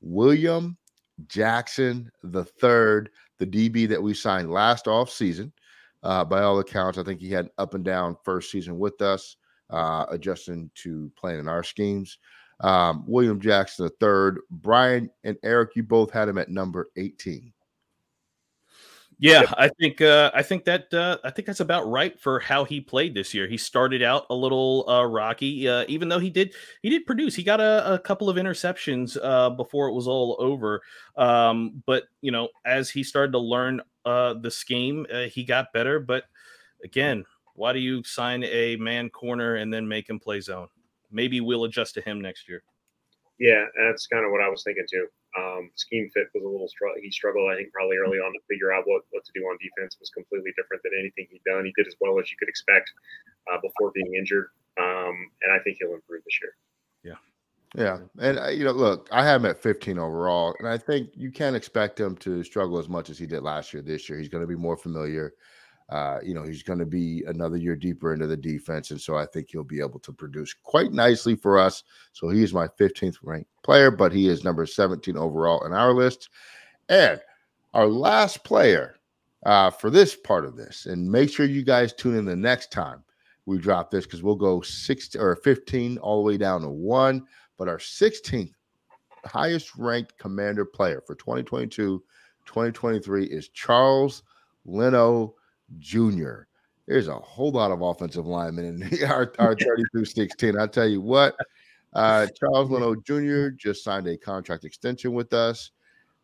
William 0.00 0.76
Jackson 1.28 2.10
the 2.22 2.44
third, 2.44 3.10
the 3.38 3.46
DB 3.46 3.88
that 3.88 4.02
we 4.02 4.14
signed 4.14 4.50
last 4.50 4.86
off 4.86 5.10
season. 5.10 5.52
Uh, 6.02 6.24
by 6.24 6.40
all 6.40 6.58
accounts, 6.58 6.98
I 6.98 7.02
think 7.02 7.20
he 7.20 7.30
had 7.30 7.46
an 7.46 7.50
up 7.58 7.74
and 7.74 7.84
down 7.84 8.16
first 8.24 8.50
season 8.50 8.78
with 8.78 9.02
us, 9.02 9.36
uh, 9.68 10.06
adjusting 10.10 10.70
to 10.76 11.12
playing 11.14 11.40
in 11.40 11.48
our 11.48 11.62
schemes. 11.62 12.18
Um, 12.60 13.04
William 13.06 13.40
Jackson 13.40 13.86
the 13.86 13.92
third, 14.00 14.40
Brian 14.50 15.10
and 15.24 15.36
Eric, 15.42 15.76
you 15.76 15.82
both 15.82 16.10
had 16.10 16.28
him 16.28 16.38
at 16.38 16.50
number 16.50 16.88
18. 16.96 17.52
Yeah, 19.22 19.42
I 19.58 19.68
think 19.68 20.00
uh, 20.00 20.30
I 20.32 20.42
think 20.42 20.64
that 20.64 20.92
uh, 20.94 21.18
I 21.22 21.30
think 21.30 21.44
that's 21.44 21.60
about 21.60 21.86
right 21.86 22.18
for 22.18 22.40
how 22.40 22.64
he 22.64 22.80
played 22.80 23.14
this 23.14 23.34
year. 23.34 23.46
He 23.46 23.58
started 23.58 24.02
out 24.02 24.24
a 24.30 24.34
little 24.34 24.88
uh, 24.88 25.04
rocky, 25.04 25.68
uh, 25.68 25.84
even 25.88 26.08
though 26.08 26.18
he 26.18 26.30
did 26.30 26.54
he 26.80 26.88
did 26.88 27.04
produce. 27.04 27.34
He 27.34 27.42
got 27.42 27.60
a, 27.60 27.94
a 27.94 27.98
couple 27.98 28.30
of 28.30 28.38
interceptions 28.38 29.18
uh, 29.22 29.50
before 29.50 29.88
it 29.88 29.92
was 29.92 30.08
all 30.08 30.36
over. 30.38 30.80
Um, 31.18 31.82
but 31.84 32.04
you 32.22 32.32
know, 32.32 32.48
as 32.64 32.88
he 32.88 33.02
started 33.04 33.32
to 33.32 33.38
learn 33.38 33.82
uh, 34.06 34.34
the 34.40 34.50
scheme, 34.50 35.06
he 35.30 35.44
got 35.44 35.70
better. 35.74 36.00
But 36.00 36.24
again, 36.82 37.26
why 37.54 37.74
do 37.74 37.78
you 37.78 38.02
sign 38.04 38.42
a 38.44 38.76
man 38.76 39.10
corner 39.10 39.56
and 39.56 39.70
then 39.70 39.86
make 39.86 40.08
him 40.08 40.18
play 40.18 40.40
zone? 40.40 40.68
Maybe 41.12 41.42
we'll 41.42 41.64
adjust 41.64 41.92
to 41.94 42.00
him 42.00 42.22
next 42.22 42.48
year. 42.48 42.62
Yeah, 43.38 43.66
that's 43.76 44.06
kind 44.06 44.24
of 44.24 44.32
what 44.32 44.40
I 44.40 44.48
was 44.48 44.62
thinking 44.62 44.86
too. 44.90 45.08
Um, 45.38 45.70
scheme 45.76 46.10
fit 46.12 46.26
was 46.34 46.42
a 46.42 46.48
little 46.48 46.68
struggle. 46.68 47.00
He 47.02 47.10
struggled, 47.10 47.50
I 47.50 47.56
think, 47.56 47.72
probably 47.72 47.96
early 47.96 48.18
on 48.18 48.32
to 48.32 48.40
figure 48.48 48.72
out 48.72 48.82
what, 48.86 49.02
what 49.10 49.24
to 49.24 49.32
do 49.32 49.42
on 49.46 49.58
defense. 49.62 49.94
It 49.94 50.00
was 50.00 50.10
completely 50.10 50.50
different 50.56 50.82
than 50.82 50.92
anything 50.98 51.26
he'd 51.30 51.44
done. 51.44 51.64
He 51.64 51.72
did 51.76 51.86
as 51.86 51.94
well 52.00 52.18
as 52.18 52.30
you 52.30 52.36
could 52.36 52.48
expect 52.48 52.90
uh, 53.52 53.58
before 53.62 53.92
being 53.94 54.14
injured, 54.18 54.48
um, 54.80 55.30
and 55.42 55.52
I 55.52 55.62
think 55.62 55.78
he'll 55.78 55.94
improve 55.94 56.22
this 56.24 56.38
year. 56.42 56.54
Yeah, 57.14 57.20
yeah, 57.74 57.98
and 58.18 58.38
uh, 58.38 58.48
you 58.48 58.64
know, 58.64 58.72
look, 58.72 59.08
I 59.12 59.24
have 59.24 59.44
him 59.44 59.50
at 59.50 59.62
15 59.62 59.98
overall, 59.98 60.56
and 60.58 60.66
I 60.66 60.78
think 60.78 61.10
you 61.14 61.30
can't 61.30 61.54
expect 61.54 62.00
him 62.00 62.16
to 62.18 62.42
struggle 62.42 62.78
as 62.78 62.88
much 62.88 63.10
as 63.10 63.18
he 63.18 63.26
did 63.26 63.42
last 63.42 63.72
year. 63.72 63.82
This 63.82 64.08
year, 64.08 64.18
he's 64.18 64.28
going 64.28 64.42
to 64.42 64.48
be 64.48 64.56
more 64.56 64.76
familiar. 64.76 65.34
Uh, 65.90 66.18
you 66.22 66.34
know, 66.34 66.44
he's 66.44 66.62
going 66.62 66.78
to 66.78 66.86
be 66.86 67.24
another 67.26 67.56
year 67.56 67.74
deeper 67.74 68.12
into 68.12 68.26
the 68.26 68.36
defense. 68.36 68.92
And 68.92 69.00
so 69.00 69.16
I 69.16 69.26
think 69.26 69.48
he'll 69.50 69.64
be 69.64 69.80
able 69.80 69.98
to 70.00 70.12
produce 70.12 70.54
quite 70.54 70.92
nicely 70.92 71.34
for 71.34 71.58
us. 71.58 71.82
So 72.12 72.28
he 72.28 72.44
is 72.44 72.54
my 72.54 72.68
15th 72.68 73.16
ranked 73.22 73.50
player, 73.64 73.90
but 73.90 74.12
he 74.12 74.28
is 74.28 74.44
number 74.44 74.66
17 74.66 75.16
overall 75.16 75.66
in 75.66 75.72
our 75.72 75.92
list. 75.92 76.28
And 76.88 77.20
our 77.74 77.86
last 77.86 78.44
player 78.44 78.96
uh, 79.46 79.70
for 79.70 79.90
this 79.90 80.14
part 80.14 80.44
of 80.44 80.56
this, 80.56 80.86
and 80.86 81.10
make 81.10 81.30
sure 81.30 81.46
you 81.46 81.64
guys 81.64 81.92
tune 81.92 82.16
in 82.16 82.24
the 82.24 82.36
next 82.36 82.70
time 82.70 83.02
we 83.46 83.58
drop 83.58 83.90
this 83.90 84.04
because 84.04 84.22
we'll 84.22 84.36
go 84.36 84.60
16 84.60 85.20
or 85.20 85.34
15 85.36 85.98
all 85.98 86.22
the 86.22 86.26
way 86.26 86.36
down 86.36 86.60
to 86.62 86.68
one. 86.68 87.26
But 87.58 87.68
our 87.68 87.78
16th 87.78 88.52
highest 89.24 89.76
ranked 89.76 90.16
commander 90.18 90.64
player 90.64 91.02
for 91.06 91.14
2022 91.14 92.02
2023 92.46 93.26
is 93.26 93.48
Charles 93.48 94.22
Leno 94.64 95.34
Jr. 95.78 96.42
There's 96.86 97.08
a 97.08 97.14
whole 97.14 97.52
lot 97.52 97.70
of 97.70 97.82
offensive 97.82 98.26
linemen 98.26 98.82
in 98.82 99.04
our, 99.08 99.32
our 99.38 99.54
32 99.54 100.04
16. 100.04 100.58
I 100.58 100.66
tell 100.66 100.88
you 100.88 101.00
what, 101.00 101.36
uh, 101.92 102.26
Charles 102.38 102.70
Leno 102.70 102.94
Jr. 102.94 103.50
just 103.50 103.84
signed 103.84 104.06
a 104.08 104.16
contract 104.16 104.64
extension 104.64 105.12
with 105.12 105.32
us. 105.32 105.70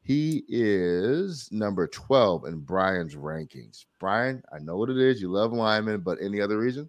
He 0.02 0.44
is 0.46 1.48
number 1.50 1.88
12 1.88 2.46
in 2.46 2.60
Brian's 2.60 3.16
rankings. 3.16 3.86
Brian, 3.98 4.40
I 4.52 4.60
know 4.60 4.76
what 4.76 4.88
it 4.88 4.98
is. 4.98 5.20
You 5.20 5.32
love 5.32 5.52
linemen, 5.52 6.00
but 6.00 6.18
any 6.22 6.40
other 6.40 6.58
reason? 6.58 6.88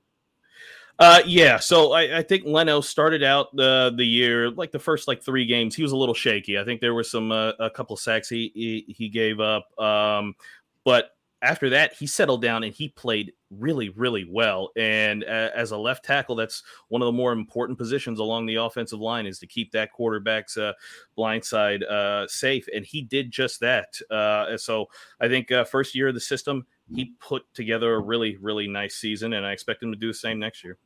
Uh, 1.00 1.22
yeah. 1.26 1.58
So 1.58 1.94
I, 1.94 2.20
I, 2.20 2.22
think 2.24 2.46
Leno 2.46 2.82
started 2.82 3.24
out 3.24 3.56
the 3.56 3.94
the 3.96 4.06
year 4.06 4.50
like 4.50 4.72
the 4.72 4.80
first 4.80 5.08
like 5.08 5.24
three 5.24 5.46
games. 5.46 5.76
He 5.76 5.84
was 5.84 5.92
a 5.92 5.98
little 5.98 6.16
shaky. 6.16 6.58
I 6.58 6.64
think 6.64 6.82
there 6.82 6.96
were 6.96 7.04
some 7.04 7.32
uh, 7.32 7.52
a 7.60 7.70
couple 7.70 7.96
sacks 7.98 8.30
he, 8.30 8.52
he, 8.56 8.94
he 8.94 9.10
gave 9.10 9.40
up. 9.40 9.68
Um, 9.80 10.36
but 10.84 11.17
after 11.42 11.70
that, 11.70 11.94
he 11.94 12.08
settled 12.08 12.42
down 12.42 12.64
and 12.64 12.74
he 12.74 12.90
played 12.90 13.34
really, 13.52 13.90
really 13.90 14.28
well. 14.30 14.70
And 14.76 15.24
uh, 15.24 15.50
as 15.54 15.72
a 15.72 15.78
left 15.78 16.04
tackle, 16.04 16.36
that's 16.36 16.64
one 16.88 17.02
of 17.02 17.06
the 17.06 17.12
more 17.12 17.32
important 17.32 17.78
positions 17.78 18.20
along 18.20 18.48
the 18.48 18.56
offensive 18.56 19.00
line 19.00 19.28
is 19.28 19.38
to 19.40 19.48
keep 19.48 19.72
that 19.72 19.92
quarterback's 19.92 20.58
uh, 20.58 20.74
blind 21.16 21.46
side 21.46 21.84
uh, 21.84 22.28
safe. 22.28 22.68
And 22.74 22.84
he 22.84 23.04
did 23.04 23.32
just 23.32 23.60
that. 23.60 24.00
Uh, 24.10 24.58
so 24.58 24.88
I 25.22 25.28
think 25.28 25.52
uh, 25.52 25.64
first 25.64 25.94
year 25.94 26.08
of 26.08 26.16
the 26.16 26.20
system, 26.20 26.66
he 26.94 27.14
put 27.20 27.44
together 27.54 27.94
a 27.94 28.00
really, 28.00 28.38
really 28.38 28.68
nice 28.68 28.96
season, 28.96 29.34
and 29.34 29.46
I 29.46 29.52
expect 29.52 29.84
him 29.84 29.92
to 29.92 29.98
do 29.98 30.08
the 30.08 30.14
same 30.14 30.40
next 30.40 30.64
year. 30.64 30.78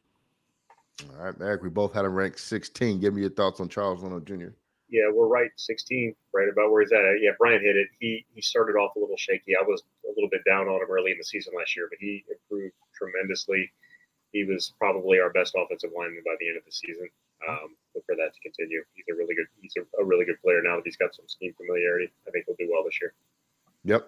All 1.17 1.25
right, 1.25 1.35
Eric, 1.39 1.63
we 1.63 1.69
both 1.69 1.93
had 1.93 2.05
him 2.05 2.13
ranked 2.13 2.39
16. 2.39 2.99
Give 2.99 3.13
me 3.13 3.21
your 3.21 3.29
thoughts 3.29 3.59
on 3.59 3.69
Charles 3.69 4.03
Leno 4.03 4.19
Jr 4.19 4.49
yeah, 4.91 5.09
we're 5.11 5.27
right, 5.27 5.49
16, 5.55 6.13
right 6.33 6.49
about 6.51 6.69
where 6.69 6.81
he's 6.81 6.91
at. 6.91 7.01
Yeah, 7.21 7.31
Brian 7.39 7.61
hit 7.61 7.77
it. 7.77 7.87
He 7.99 8.25
he 8.35 8.41
started 8.41 8.75
off 8.75 8.95
a 8.95 8.99
little 8.99 9.17
shaky. 9.17 9.55
I 9.55 9.63
was 9.63 9.81
a 10.05 10.09
little 10.09 10.29
bit 10.29 10.43
down 10.45 10.67
on 10.67 10.81
him 10.81 10.91
early 10.91 11.11
in 11.11 11.17
the 11.17 11.23
season 11.23 11.53
last 11.57 11.75
year, 11.75 11.87
but 11.89 11.97
he 11.99 12.23
improved 12.29 12.75
tremendously. 12.93 13.71
He 14.31 14.43
was 14.43 14.73
probably 14.77 15.19
our 15.19 15.31
best 15.31 15.55
offensive 15.57 15.91
lineman 15.97 16.23
by 16.25 16.35
the 16.39 16.47
end 16.47 16.57
of 16.57 16.65
the 16.65 16.71
season. 16.71 17.09
Um, 17.47 17.75
for 18.05 18.15
that 18.15 18.33
to 18.33 18.39
continue. 18.41 18.83
He's 18.93 19.05
a 19.09 19.17
really 19.17 19.35
good 19.35 19.47
he's 19.61 19.73
a, 19.77 20.01
a 20.01 20.05
really 20.05 20.25
good 20.25 20.41
player 20.41 20.61
now 20.63 20.75
that 20.75 20.83
he's 20.85 20.97
got 20.97 21.15
some 21.15 21.25
scheme 21.27 21.53
familiarity. 21.55 22.11
I 22.27 22.31
think 22.31 22.45
he'll 22.45 22.55
do 22.55 22.69
well 22.71 22.83
this 22.83 22.99
year. 23.01 23.13
Yep, 23.83 24.07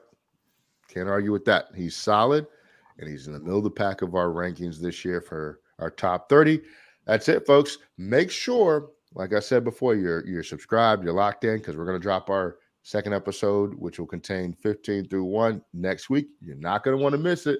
can't 0.87 1.09
argue 1.09 1.31
with 1.31 1.45
that. 1.45 1.69
He's 1.75 1.95
solid, 1.95 2.45
and 2.99 3.09
he's 3.09 3.27
in 3.27 3.33
the 3.33 3.39
middle 3.39 3.57
of 3.57 3.63
the 3.63 3.71
pack 3.71 4.01
of 4.01 4.15
our 4.15 4.27
rankings 4.27 4.77
this 4.77 5.03
year 5.03 5.21
for 5.21 5.61
our 5.79 5.89
top 5.89 6.29
30. 6.29 6.61
That's 7.05 7.27
it, 7.27 7.45
folks. 7.45 7.79
Make 7.97 8.29
sure 8.29 8.89
like 9.15 9.33
I 9.33 9.39
said 9.39 9.63
before, 9.63 9.95
you're 9.95 10.25
you're 10.25 10.43
subscribed, 10.43 11.03
you're 11.03 11.13
locked 11.13 11.43
in 11.43 11.57
because 11.57 11.75
we're 11.75 11.85
going 11.85 11.99
to 11.99 12.03
drop 12.03 12.29
our 12.29 12.57
second 12.83 13.13
episode, 13.13 13.73
which 13.75 13.99
will 13.99 14.07
contain 14.07 14.53
15 14.61 15.07
through 15.07 15.23
one 15.23 15.63
next 15.73 16.09
week. 16.09 16.27
You're 16.41 16.55
not 16.55 16.83
going 16.83 16.97
to 16.97 17.01
want 17.01 17.13
to 17.13 17.19
miss 17.19 17.47
it. 17.47 17.59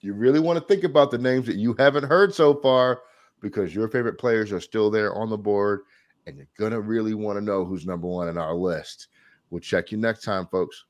You 0.00 0.14
really 0.14 0.40
want 0.40 0.58
to 0.58 0.64
think 0.64 0.84
about 0.84 1.10
the 1.10 1.18
names 1.18 1.46
that 1.46 1.56
you 1.56 1.74
haven't 1.78 2.04
heard 2.04 2.34
so 2.34 2.54
far 2.54 3.02
because 3.40 3.74
your 3.74 3.88
favorite 3.88 4.18
players 4.18 4.52
are 4.52 4.60
still 4.60 4.90
there 4.90 5.14
on 5.14 5.30
the 5.30 5.38
board, 5.38 5.82
and 6.26 6.36
you're 6.36 6.48
going 6.58 6.72
to 6.72 6.80
really 6.80 7.14
want 7.14 7.38
to 7.38 7.44
know 7.44 7.64
who's 7.64 7.86
number 7.86 8.06
one 8.06 8.28
in 8.28 8.38
our 8.38 8.54
list. 8.54 9.08
We'll 9.50 9.60
check 9.60 9.92
you 9.92 9.98
next 9.98 10.24
time, 10.24 10.46
folks. 10.46 10.84